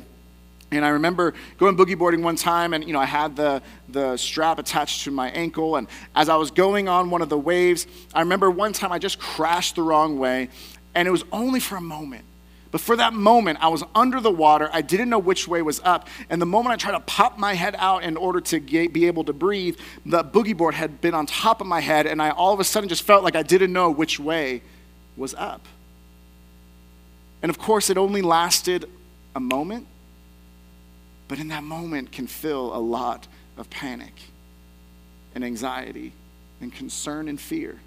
[0.69, 4.17] And I remember going boogie boarding one time, and you know I had the the
[4.17, 5.77] strap attached to my ankle.
[5.77, 8.99] And as I was going on one of the waves, I remember one time I
[8.99, 10.49] just crashed the wrong way,
[10.93, 12.25] and it was only for a moment.
[12.75, 14.69] But for that moment, I was under the water.
[14.73, 16.09] I didn't know which way was up.
[16.29, 19.07] And the moment I tried to pop my head out in order to get, be
[19.07, 22.31] able to breathe, the boogie board had been on top of my head, and I
[22.31, 24.61] all of a sudden just felt like I didn't know which way
[25.15, 25.65] was up.
[27.41, 28.89] And of course, it only lasted
[29.33, 29.87] a moment,
[31.29, 34.15] but in that moment can fill a lot of panic
[35.33, 36.11] and anxiety
[36.59, 37.79] and concern and fear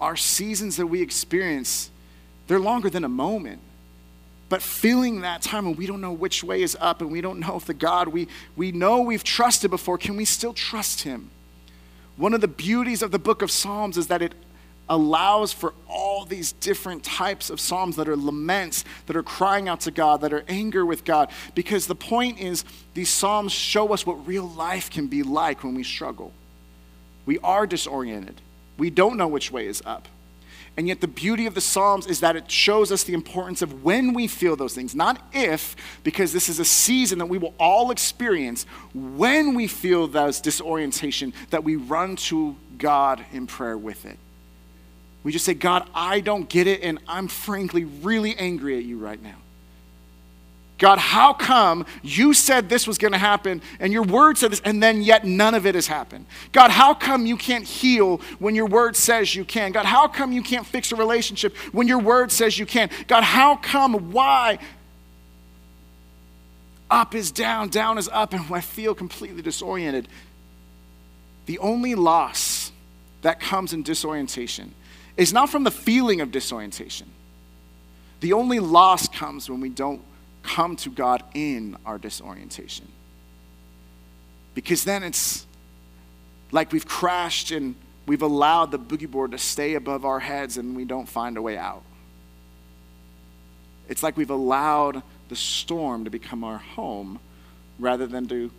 [0.00, 1.90] our seasons that we experience,
[2.46, 3.60] they're longer than a moment.
[4.48, 7.40] But feeling that time when we don't know which way is up and we don't
[7.40, 11.30] know if the God we, we know we've trusted before, can we still trust Him?
[12.16, 14.34] One of the beauties of the book of Psalms is that it
[14.88, 19.80] allows for all these different types of psalms that are laments, that are crying out
[19.80, 21.30] to God, that are anger with God.
[21.54, 25.74] Because the point is, these psalms show us what real life can be like when
[25.74, 26.32] we struggle.
[27.24, 28.40] We are disoriented.
[28.76, 30.08] We don't know which way is up.
[30.76, 33.84] And yet, the beauty of the Psalms is that it shows us the importance of
[33.84, 37.54] when we feel those things, not if, because this is a season that we will
[37.60, 44.04] all experience when we feel those disorientation, that we run to God in prayer with
[44.04, 44.18] it.
[45.22, 48.98] We just say, God, I don't get it, and I'm frankly really angry at you
[48.98, 49.36] right now.
[50.84, 54.60] God, how come you said this was going to happen and your word said this
[54.66, 56.26] and then yet none of it has happened?
[56.52, 59.72] God, how come you can't heal when your word says you can?
[59.72, 62.90] God, how come you can't fix a relationship when your word says you can?
[63.06, 64.58] God, how come, why?
[66.90, 70.06] Up is down, down is up, and I feel completely disoriented.
[71.46, 72.72] The only loss
[73.22, 74.74] that comes in disorientation
[75.16, 77.08] is not from the feeling of disorientation.
[78.20, 80.02] The only loss comes when we don't
[80.44, 82.86] come to God in our disorientation.
[84.54, 85.46] Because then it's
[86.52, 87.74] like we've crashed and
[88.06, 91.42] we've allowed the boogie board to stay above our heads and we don't find a
[91.42, 91.82] way out.
[93.88, 97.18] It's like we've allowed the storm to become our home
[97.78, 98.50] rather than to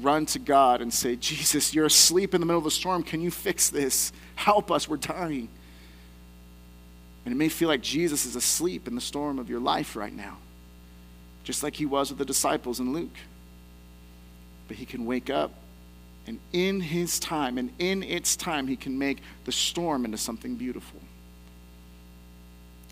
[0.00, 3.02] run to God and say, Jesus, you're asleep in the middle of the storm.
[3.02, 4.12] Can you fix this?
[4.36, 4.88] Help us.
[4.88, 5.48] We're dying.
[7.24, 10.14] And it may feel like Jesus is asleep in the storm of your life right
[10.14, 10.38] now
[11.44, 13.16] just like he was with the disciples in Luke.
[14.66, 15.52] but he can wake up
[16.26, 20.54] and in his time and in its time, he can make the storm into something
[20.56, 21.00] beautiful.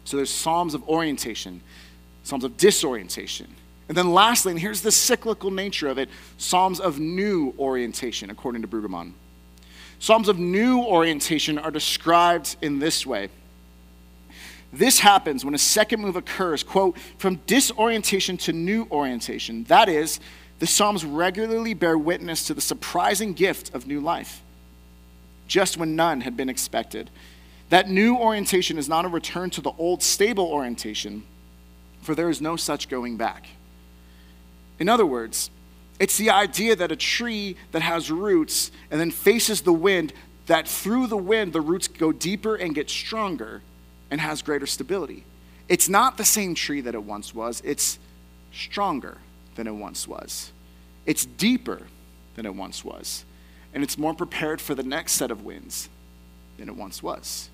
[0.05, 1.63] So there's Psalms of orientation,
[2.25, 3.49] Psalms of disorientation.
[3.89, 8.63] And then lastly, and here's the cyclical nature of it Psalms of new orientation, according
[8.63, 9.13] to Brueggemann.
[9.99, 13.29] Psalms of new orientation are described in this way.
[14.73, 19.65] This happens when a second move occurs, quote, from disorientation to new orientation.
[19.65, 20.19] That is,
[20.61, 24.41] the Psalms regularly bear witness to the surprising gift of new life,
[25.47, 27.11] just when none had been expected.
[27.69, 31.25] That new orientation is not a return to the old stable orientation,
[32.01, 33.49] for there is no such going back.
[34.79, 35.51] In other words,
[36.01, 40.15] it's the idea that a tree that has roots and then faces the wind,
[40.47, 43.61] that through the wind, the roots go deeper and get stronger
[44.13, 45.25] and has greater stability.
[45.71, 47.99] It's not the same tree that it once was, it's
[48.53, 49.17] stronger
[49.55, 50.53] than it once was.
[51.07, 51.81] It's deeper
[52.37, 53.25] than it once was.
[53.73, 55.89] And it's more prepared for the next set of winds
[56.59, 57.49] than it once was.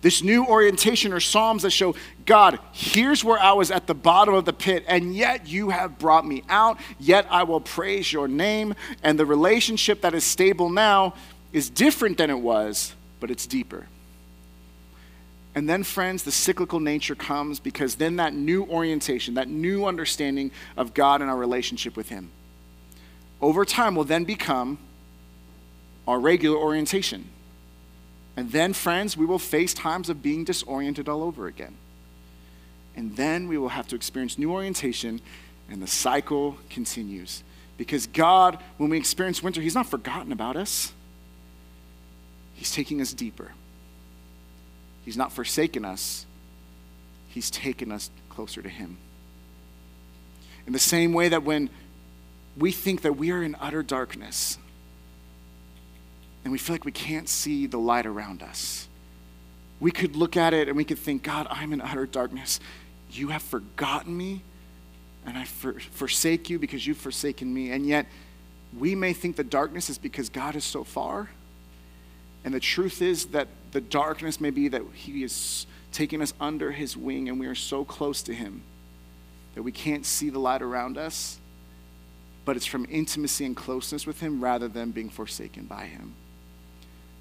[0.00, 1.94] This new orientation are Psalms that show
[2.26, 6.00] God, here's where I was at the bottom of the pit, and yet you have
[6.00, 6.80] brought me out.
[6.98, 8.74] Yet I will praise your name.
[9.04, 11.14] And the relationship that is stable now
[11.52, 13.86] is different than it was, but it's deeper.
[15.54, 20.50] And then, friends, the cyclical nature comes because then that new orientation, that new understanding
[20.76, 22.30] of God and our relationship with Him,
[23.40, 24.78] over time will then become
[26.08, 27.28] our regular orientation.
[28.36, 31.74] And then, friends, we will face times of being disoriented all over again.
[32.96, 35.20] And then we will have to experience new orientation,
[35.68, 37.42] and the cycle continues.
[37.76, 40.92] Because God, when we experience winter, He's not forgotten about us,
[42.54, 43.52] He's taking us deeper.
[45.04, 46.26] He's not forsaken us,
[47.28, 48.98] He's taken us closer to Him.
[50.66, 51.70] In the same way that when
[52.56, 54.58] we think that we are in utter darkness
[56.44, 58.88] and we feel like we can't see the light around us,
[59.80, 62.60] we could look at it and we could think, God, I'm in utter darkness.
[63.10, 64.42] You have forgotten me,
[65.26, 67.72] and I for- forsake you because you've forsaken me.
[67.72, 68.06] And yet,
[68.78, 71.30] we may think the darkness is because God is so far.
[72.44, 76.70] And the truth is that the darkness may be that He is taking us under
[76.70, 78.62] His wing and we are so close to Him
[79.54, 81.38] that we can't see the light around us,
[82.44, 86.14] but it's from intimacy and closeness with Him rather than being forsaken by Him.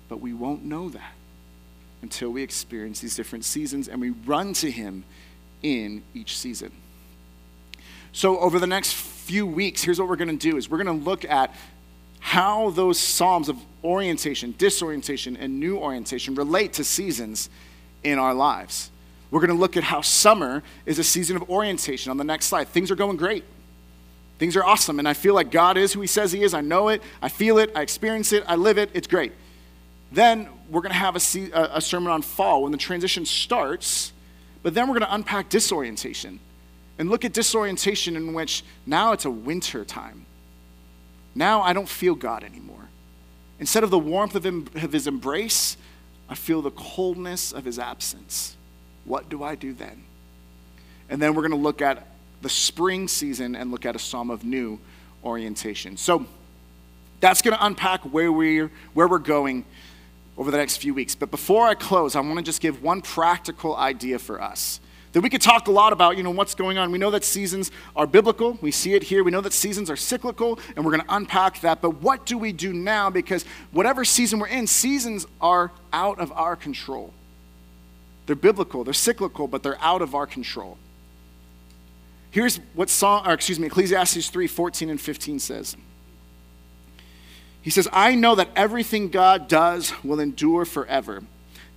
[0.08, 1.14] But we won't know that
[2.02, 5.04] until we experience these different seasons and we run to Him
[5.62, 6.72] in each season.
[8.14, 11.00] So over the next few weeks, here's what we're going to do is we're going
[11.00, 11.56] to look at
[12.20, 17.50] how those psalms of orientation, disorientation, and new orientation relate to seasons
[18.04, 18.92] in our lives.
[19.30, 22.48] We're going to look at how summer is a season of orientation on the next
[22.48, 22.68] slide.
[22.68, 23.46] Things are going great.
[24.40, 26.54] Things are awesome, and I feel like God is who He says He is.
[26.54, 28.90] I know it, I feel it, I experience it, I live it.
[28.94, 29.34] It's great.
[30.12, 34.12] Then we're going to have a, a sermon on fall when the transition starts,
[34.64, 36.40] but then we're going to unpack disorientation
[36.98, 40.26] and look at disorientation in which now it's a winter time.
[41.34, 42.81] Now I don't feel God anymore.
[43.62, 45.78] Instead of the warmth of, him, of his embrace,
[46.28, 48.58] I feel the coldness of his absence.
[49.06, 50.04] What do I do then?
[51.10, 52.08] And then we're going to look at
[52.42, 54.80] the spring season and look at a psalm of new
[55.24, 55.96] orientation.
[55.96, 56.26] So
[57.20, 59.64] that's going to unpack where we're, where we're going
[60.40, 61.14] over the next few weeks.
[61.14, 64.80] But before I close, I want to just give one practical idea for us
[65.14, 66.92] that we could talk a lot about, you know, what's going on.
[66.92, 68.58] We know that seasons are biblical.
[68.62, 69.24] We see it here.
[69.24, 71.82] We know that seasons are cyclical, and we're going to unpack that.
[71.82, 73.10] But what do we do now?
[73.10, 77.14] Because whatever season we're in, seasons are out of our control.
[78.26, 80.78] They're biblical, they're cyclical, but they're out of our control.
[82.30, 85.76] Here's what Psalm, or excuse me, Ecclesiastes 3 14 and 15 says.
[87.62, 91.22] He says, I know that everything God does will endure forever.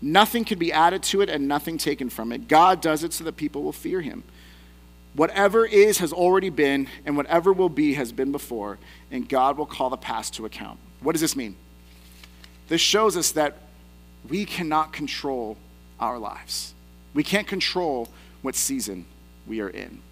[0.04, 2.46] Nothing can be added to it and nothing taken from it.
[2.46, 4.22] God does it so that people will fear him.
[5.14, 8.76] Whatever is has already been, and whatever will be has been before,
[9.10, 10.78] and God will call the past to account.
[11.00, 11.56] What does this mean?
[12.68, 13.56] This shows us that
[14.28, 15.56] we cannot control
[15.98, 16.74] our lives.
[17.14, 18.10] We can't control
[18.42, 19.06] what season
[19.46, 20.02] we are in.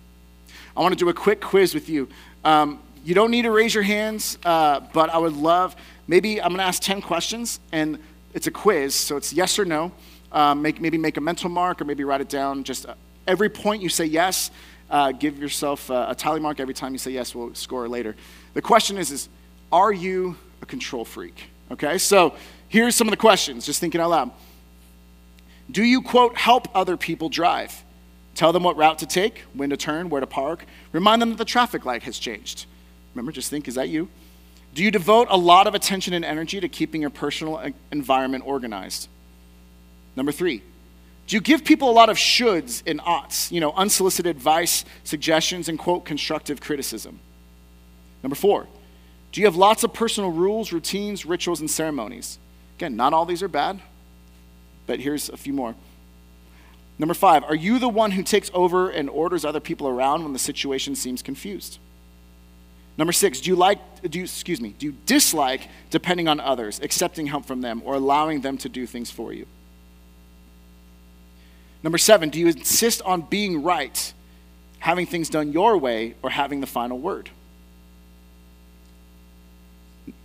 [0.75, 2.09] I want to do a quick quiz with you.
[2.47, 5.77] Um, you don't need to raise your hands, uh, but I would love,
[6.07, 7.99] maybe I'm going to ask 10 questions, and
[8.33, 9.93] it's a quiz, so it's yes or no.
[10.31, 12.65] Um, make, maybe make a mental mark or maybe write it down.
[12.65, 12.95] Just uh,
[13.27, 14.51] every point you say yes,
[14.91, 16.59] uh, give yourself uh, a tally mark.
[16.59, 18.17] Every time you say yes, we'll score later.
[18.55, 19.29] The question is, is
[19.71, 21.51] are you a control freak?
[21.71, 22.35] Okay, so
[22.69, 24.31] here's some of the questions, just thinking out loud.
[25.71, 27.83] Do you, quote, help other people drive?
[28.35, 30.65] Tell them what route to take, when to turn, where to park.
[30.93, 32.67] Remind them that the traffic light has changed.
[33.15, 34.09] Remember, just think, is that you?
[34.75, 39.09] Do you devote a lot of attention and energy to keeping your personal environment organized?
[40.17, 40.63] Number three,
[41.27, 45.69] do you give people a lot of shoulds and oughts, you know, unsolicited advice, suggestions,
[45.69, 47.21] and quote, constructive criticism?
[48.23, 48.67] Number four,
[49.33, 52.39] do you have lots of personal rules, routines, rituals, and ceremonies?
[52.79, 53.81] Again, not all these are bad,
[54.87, 55.75] but here's a few more.
[56.99, 60.33] Number five, are you the one who takes over and orders other people around when
[60.33, 61.79] the situation seems confused?
[62.97, 66.79] Number six, do you like, do you, excuse me, do you dislike depending on others,
[66.81, 69.47] accepting help from them, or allowing them to do things for you?
[71.83, 74.13] Number seven, do you insist on being right,
[74.79, 77.31] having things done your way, or having the final word?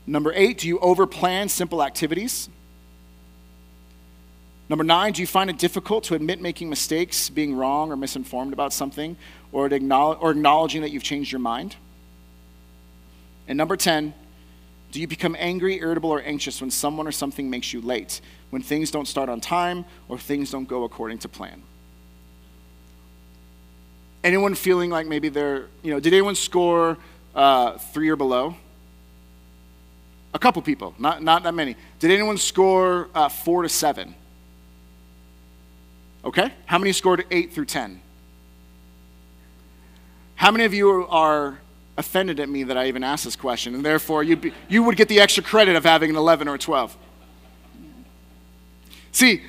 [0.06, 2.50] Number eight, do you overplan simple activities?
[4.70, 8.52] Number nine, do you find it difficult to admit making mistakes, being wrong or misinformed
[8.52, 9.16] about something,
[9.52, 11.78] or, acknowledge, or acknowledging that you've changed your mind?
[13.48, 14.14] And number 10,
[14.92, 18.62] do you become angry, irritable, or anxious when someone or something makes you late, when
[18.62, 21.62] things don't start on time, or things don't go according to plan?
[24.24, 26.98] Anyone feeling like maybe they're, you know, did anyone score
[27.36, 28.56] uh, three or below?
[30.34, 31.76] A couple people, not, not that many.
[32.00, 34.14] Did anyone score uh, four to seven?
[36.26, 36.52] Okay.
[36.66, 38.02] How many scored eight through 10?
[40.36, 41.60] How many of you are
[41.98, 44.98] offended at me that I even asked this question, and therefore you be, you would
[44.98, 46.96] get the extra credit of having an 11 or a 12?
[49.12, 49.42] See,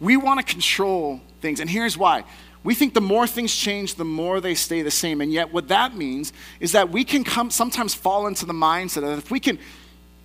[0.00, 2.24] we want to control things, and here's why.
[2.64, 5.20] We think the more things change, the more they stay the same.
[5.20, 9.02] And yet, what that means is that we can come, sometimes fall into the mindset
[9.02, 9.58] that if we can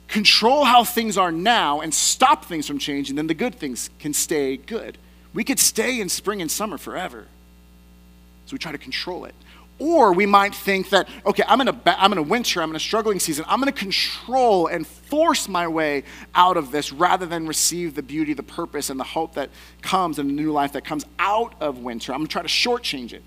[0.07, 4.13] control how things are now and stop things from changing, then the good things can
[4.13, 4.97] stay good.
[5.33, 7.27] We could stay in spring and summer forever.
[8.45, 9.33] So we try to control it.
[9.83, 12.75] Or we might think that, okay, I'm in, a, I'm in a winter, I'm in
[12.77, 13.43] a struggling season.
[13.49, 18.01] I'm going to control and force my way out of this rather than receive the
[18.01, 19.49] beauty, the purpose, and the hope that
[19.81, 22.13] comes and the new life that comes out of winter.
[22.13, 23.23] I'm going to try to shortchange it.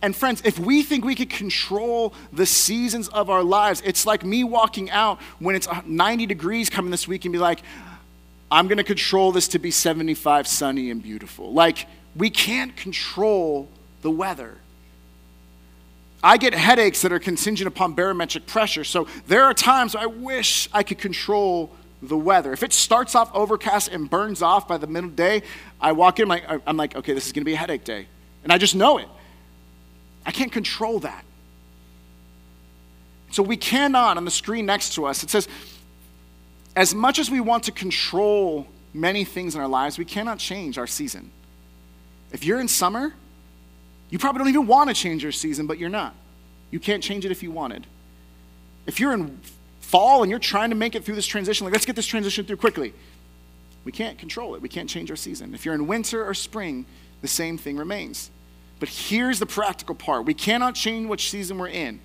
[0.00, 4.24] And friends, if we think we could control the seasons of our lives, it's like
[4.24, 7.62] me walking out when it's 90 degrees coming this week and be like,
[8.48, 11.52] I'm going to control this to be 75 sunny and beautiful.
[11.52, 13.68] Like, we can't control
[14.02, 14.58] the weather.
[16.22, 18.84] I get headaches that are contingent upon barometric pressure.
[18.84, 21.70] So there are times I wish I could control
[22.02, 22.52] the weather.
[22.52, 25.42] If it starts off overcast and burns off by the middle of the day,
[25.80, 28.06] I walk in, like, I'm like, okay, this is going to be a headache day.
[28.44, 29.08] And I just know it.
[30.26, 31.24] I can't control that.
[33.30, 35.48] So we cannot, on the screen next to us, it says,
[36.74, 40.78] as much as we want to control many things in our lives, we cannot change
[40.78, 41.30] our season.
[42.32, 43.14] If you're in summer,
[44.10, 46.14] you probably don't even want to change your season, but you're not.
[46.70, 47.86] You can't change it if you wanted.
[48.86, 49.40] If you're in
[49.80, 52.44] fall and you're trying to make it through this transition, like let's get this transition
[52.44, 52.94] through quickly,
[53.84, 54.62] we can't control it.
[54.62, 55.54] We can't change our season.
[55.54, 56.84] If you're in winter or spring,
[57.22, 58.30] the same thing remains.
[58.80, 62.00] But here's the practical part we cannot change which season we're in.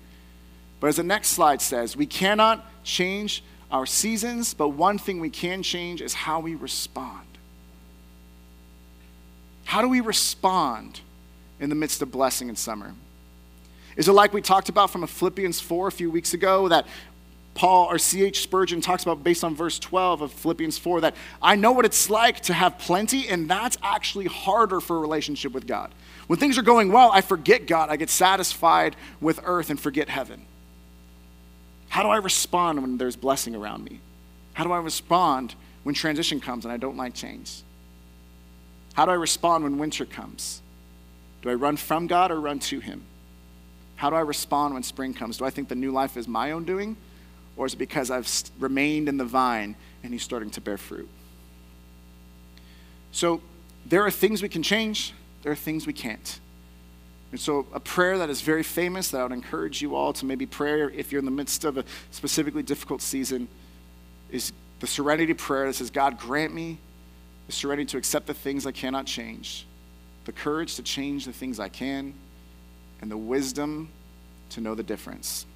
[0.80, 5.30] But as the next slide says, we cannot change our seasons, but one thing we
[5.30, 7.26] can change is how we respond.
[9.64, 11.00] How do we respond
[11.64, 12.94] in the midst of blessing in summer?
[13.96, 16.86] Is it like we talked about from Philippians 4 a few weeks ago that
[17.54, 18.42] Paul or C.H.
[18.42, 22.10] Spurgeon talks about based on verse 12 of Philippians 4 that I know what it's
[22.10, 25.90] like to have plenty, and that's actually harder for a relationship with God.
[26.26, 27.90] When things are going well, I forget God.
[27.90, 30.44] I get satisfied with earth and forget heaven.
[31.88, 34.00] How do I respond when there's blessing around me?
[34.54, 35.54] How do I respond
[35.84, 37.62] when transition comes and I don't like change?
[38.94, 40.60] How do I respond when winter comes?
[41.44, 43.02] Do I run from God or run to Him?
[43.96, 45.36] How do I respond when spring comes?
[45.36, 46.96] Do I think the new life is my own doing?
[47.58, 48.28] Or is it because I've
[48.58, 51.08] remained in the vine and He's starting to bear fruit?
[53.12, 53.42] So
[53.84, 56.40] there are things we can change, there are things we can't.
[57.30, 60.24] And so, a prayer that is very famous that I would encourage you all to
[60.24, 63.48] maybe pray if you're in the midst of a specifically difficult season
[64.30, 66.78] is the serenity prayer that says, God, grant me
[67.48, 69.66] the serenity to accept the things I cannot change
[70.24, 72.14] the courage to change the things I can,
[73.00, 73.88] and the wisdom
[74.50, 75.46] to know the difference.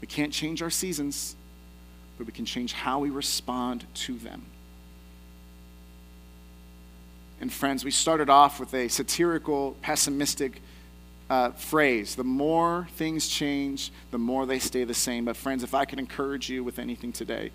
[0.00, 1.36] We can't change our seasons,
[2.18, 4.42] but we can change how we respond to them.
[7.40, 10.62] And friends, we started off with a satirical, pessimistic
[11.28, 15.24] uh, phrase the more things change, the more they stay the same.
[15.24, 17.50] But, friends, if I could encourage you with anything today,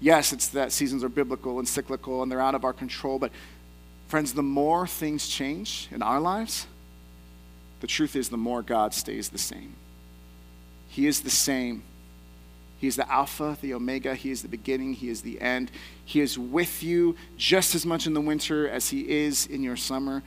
[0.00, 3.32] yes, it's that seasons are biblical and cyclical and they're out of our control, but
[4.08, 6.66] Friends, the more things change in our lives,
[7.80, 9.74] the truth is the more God stays the same.
[10.88, 11.82] He is the same
[12.78, 14.14] He is the Alpha, the Omega.
[14.14, 14.94] He is the beginning.
[14.94, 15.70] He is the end.
[16.04, 19.76] He is with you just as much in the winter as He is in your
[19.76, 20.22] summer.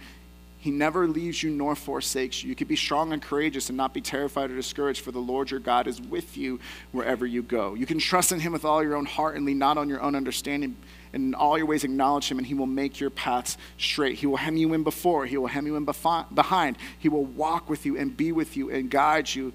[0.61, 2.49] He never leaves you nor forsakes you.
[2.49, 5.49] You can be strong and courageous and not be terrified or discouraged, for the Lord
[5.49, 6.59] your God is with you
[6.91, 7.73] wherever you go.
[7.73, 9.99] You can trust in Him with all your own heart and lean not on your
[10.03, 10.75] own understanding.
[11.13, 14.19] And in all your ways acknowledge Him, and He will make your paths straight.
[14.19, 16.77] He will hem you in before, He will hem you in behind.
[16.99, 19.53] He will walk with you and be with you and guide you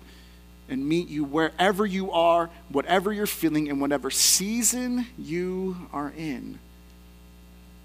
[0.68, 6.58] and meet you wherever you are, whatever you're feeling, and whatever season you are in.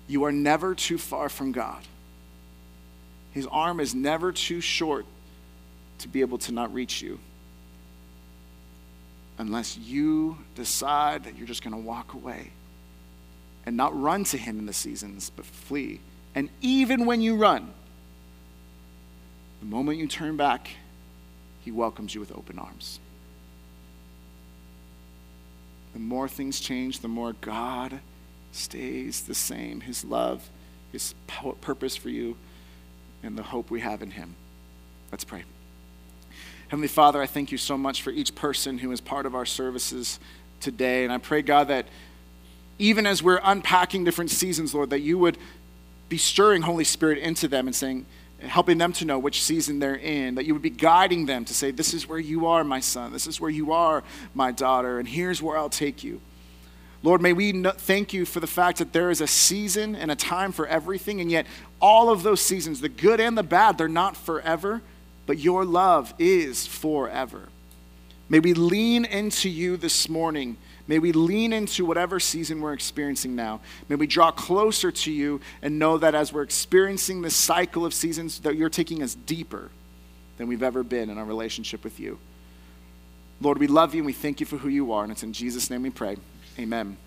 [0.07, 1.83] You are never too far from God.
[3.31, 5.05] His arm is never too short
[5.99, 7.19] to be able to not reach you
[9.37, 12.51] unless you decide that you're just going to walk away
[13.65, 15.99] and not run to him in the seasons, but flee.
[16.35, 17.71] And even when you run,
[19.59, 20.69] the moment you turn back,
[21.61, 22.99] he welcomes you with open arms.
[25.93, 27.99] The more things change, the more God
[28.51, 29.81] stays the same.
[29.81, 30.49] His love,
[30.91, 31.13] his
[31.61, 32.35] purpose for you
[33.23, 34.35] and the hope we have in Him.
[35.11, 35.43] Let's pray.
[36.69, 39.45] Heavenly Father, I thank you so much for each person who is part of our
[39.45, 40.19] services
[40.61, 41.03] today.
[41.03, 41.85] And I pray, God, that
[42.79, 45.37] even as we're unpacking different seasons, Lord, that you would
[46.07, 48.05] be stirring Holy Spirit into them and saying,
[48.47, 51.53] helping them to know which season they're in, that you would be guiding them to
[51.53, 53.11] say, This is where you are, my son.
[53.11, 54.03] This is where you are,
[54.33, 56.21] my daughter, and here's where I'll take you.
[57.03, 60.15] Lord, may we thank you for the fact that there is a season and a
[60.15, 61.47] time for everything, and yet
[61.79, 64.81] all of those seasons, the good and the bad, they're not forever,
[65.25, 67.49] but your love is forever.
[68.29, 70.57] May we lean into you this morning.
[70.87, 73.61] May we lean into whatever season we're experiencing now.
[73.89, 77.93] May we draw closer to you and know that as we're experiencing this cycle of
[77.93, 79.69] seasons, that you're taking us deeper
[80.37, 82.19] than we've ever been in our relationship with you.
[83.41, 85.33] Lord, we love you and we thank you for who you are, and it's in
[85.33, 86.17] Jesus' name we pray.
[86.59, 86.97] Amen.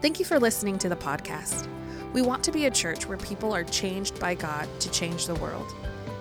[0.00, 1.68] Thank you for listening to the podcast.
[2.12, 5.36] We want to be a church where people are changed by God to change the
[5.36, 5.72] world.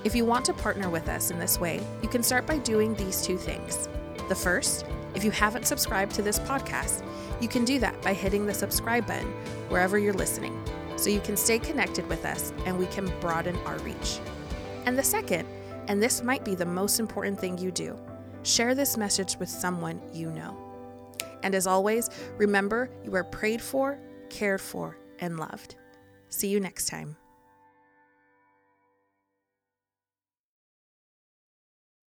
[0.03, 2.95] If you want to partner with us in this way, you can start by doing
[2.95, 3.89] these two things.
[4.29, 7.03] The first, if you haven't subscribed to this podcast,
[7.41, 9.31] you can do that by hitting the subscribe button
[9.67, 10.63] wherever you're listening
[10.95, 14.19] so you can stay connected with us and we can broaden our reach.
[14.85, 15.47] And the second,
[15.87, 17.99] and this might be the most important thing you do,
[18.43, 20.55] share this message with someone you know.
[21.43, 25.75] And as always, remember you are prayed for, cared for, and loved.
[26.29, 27.17] See you next time.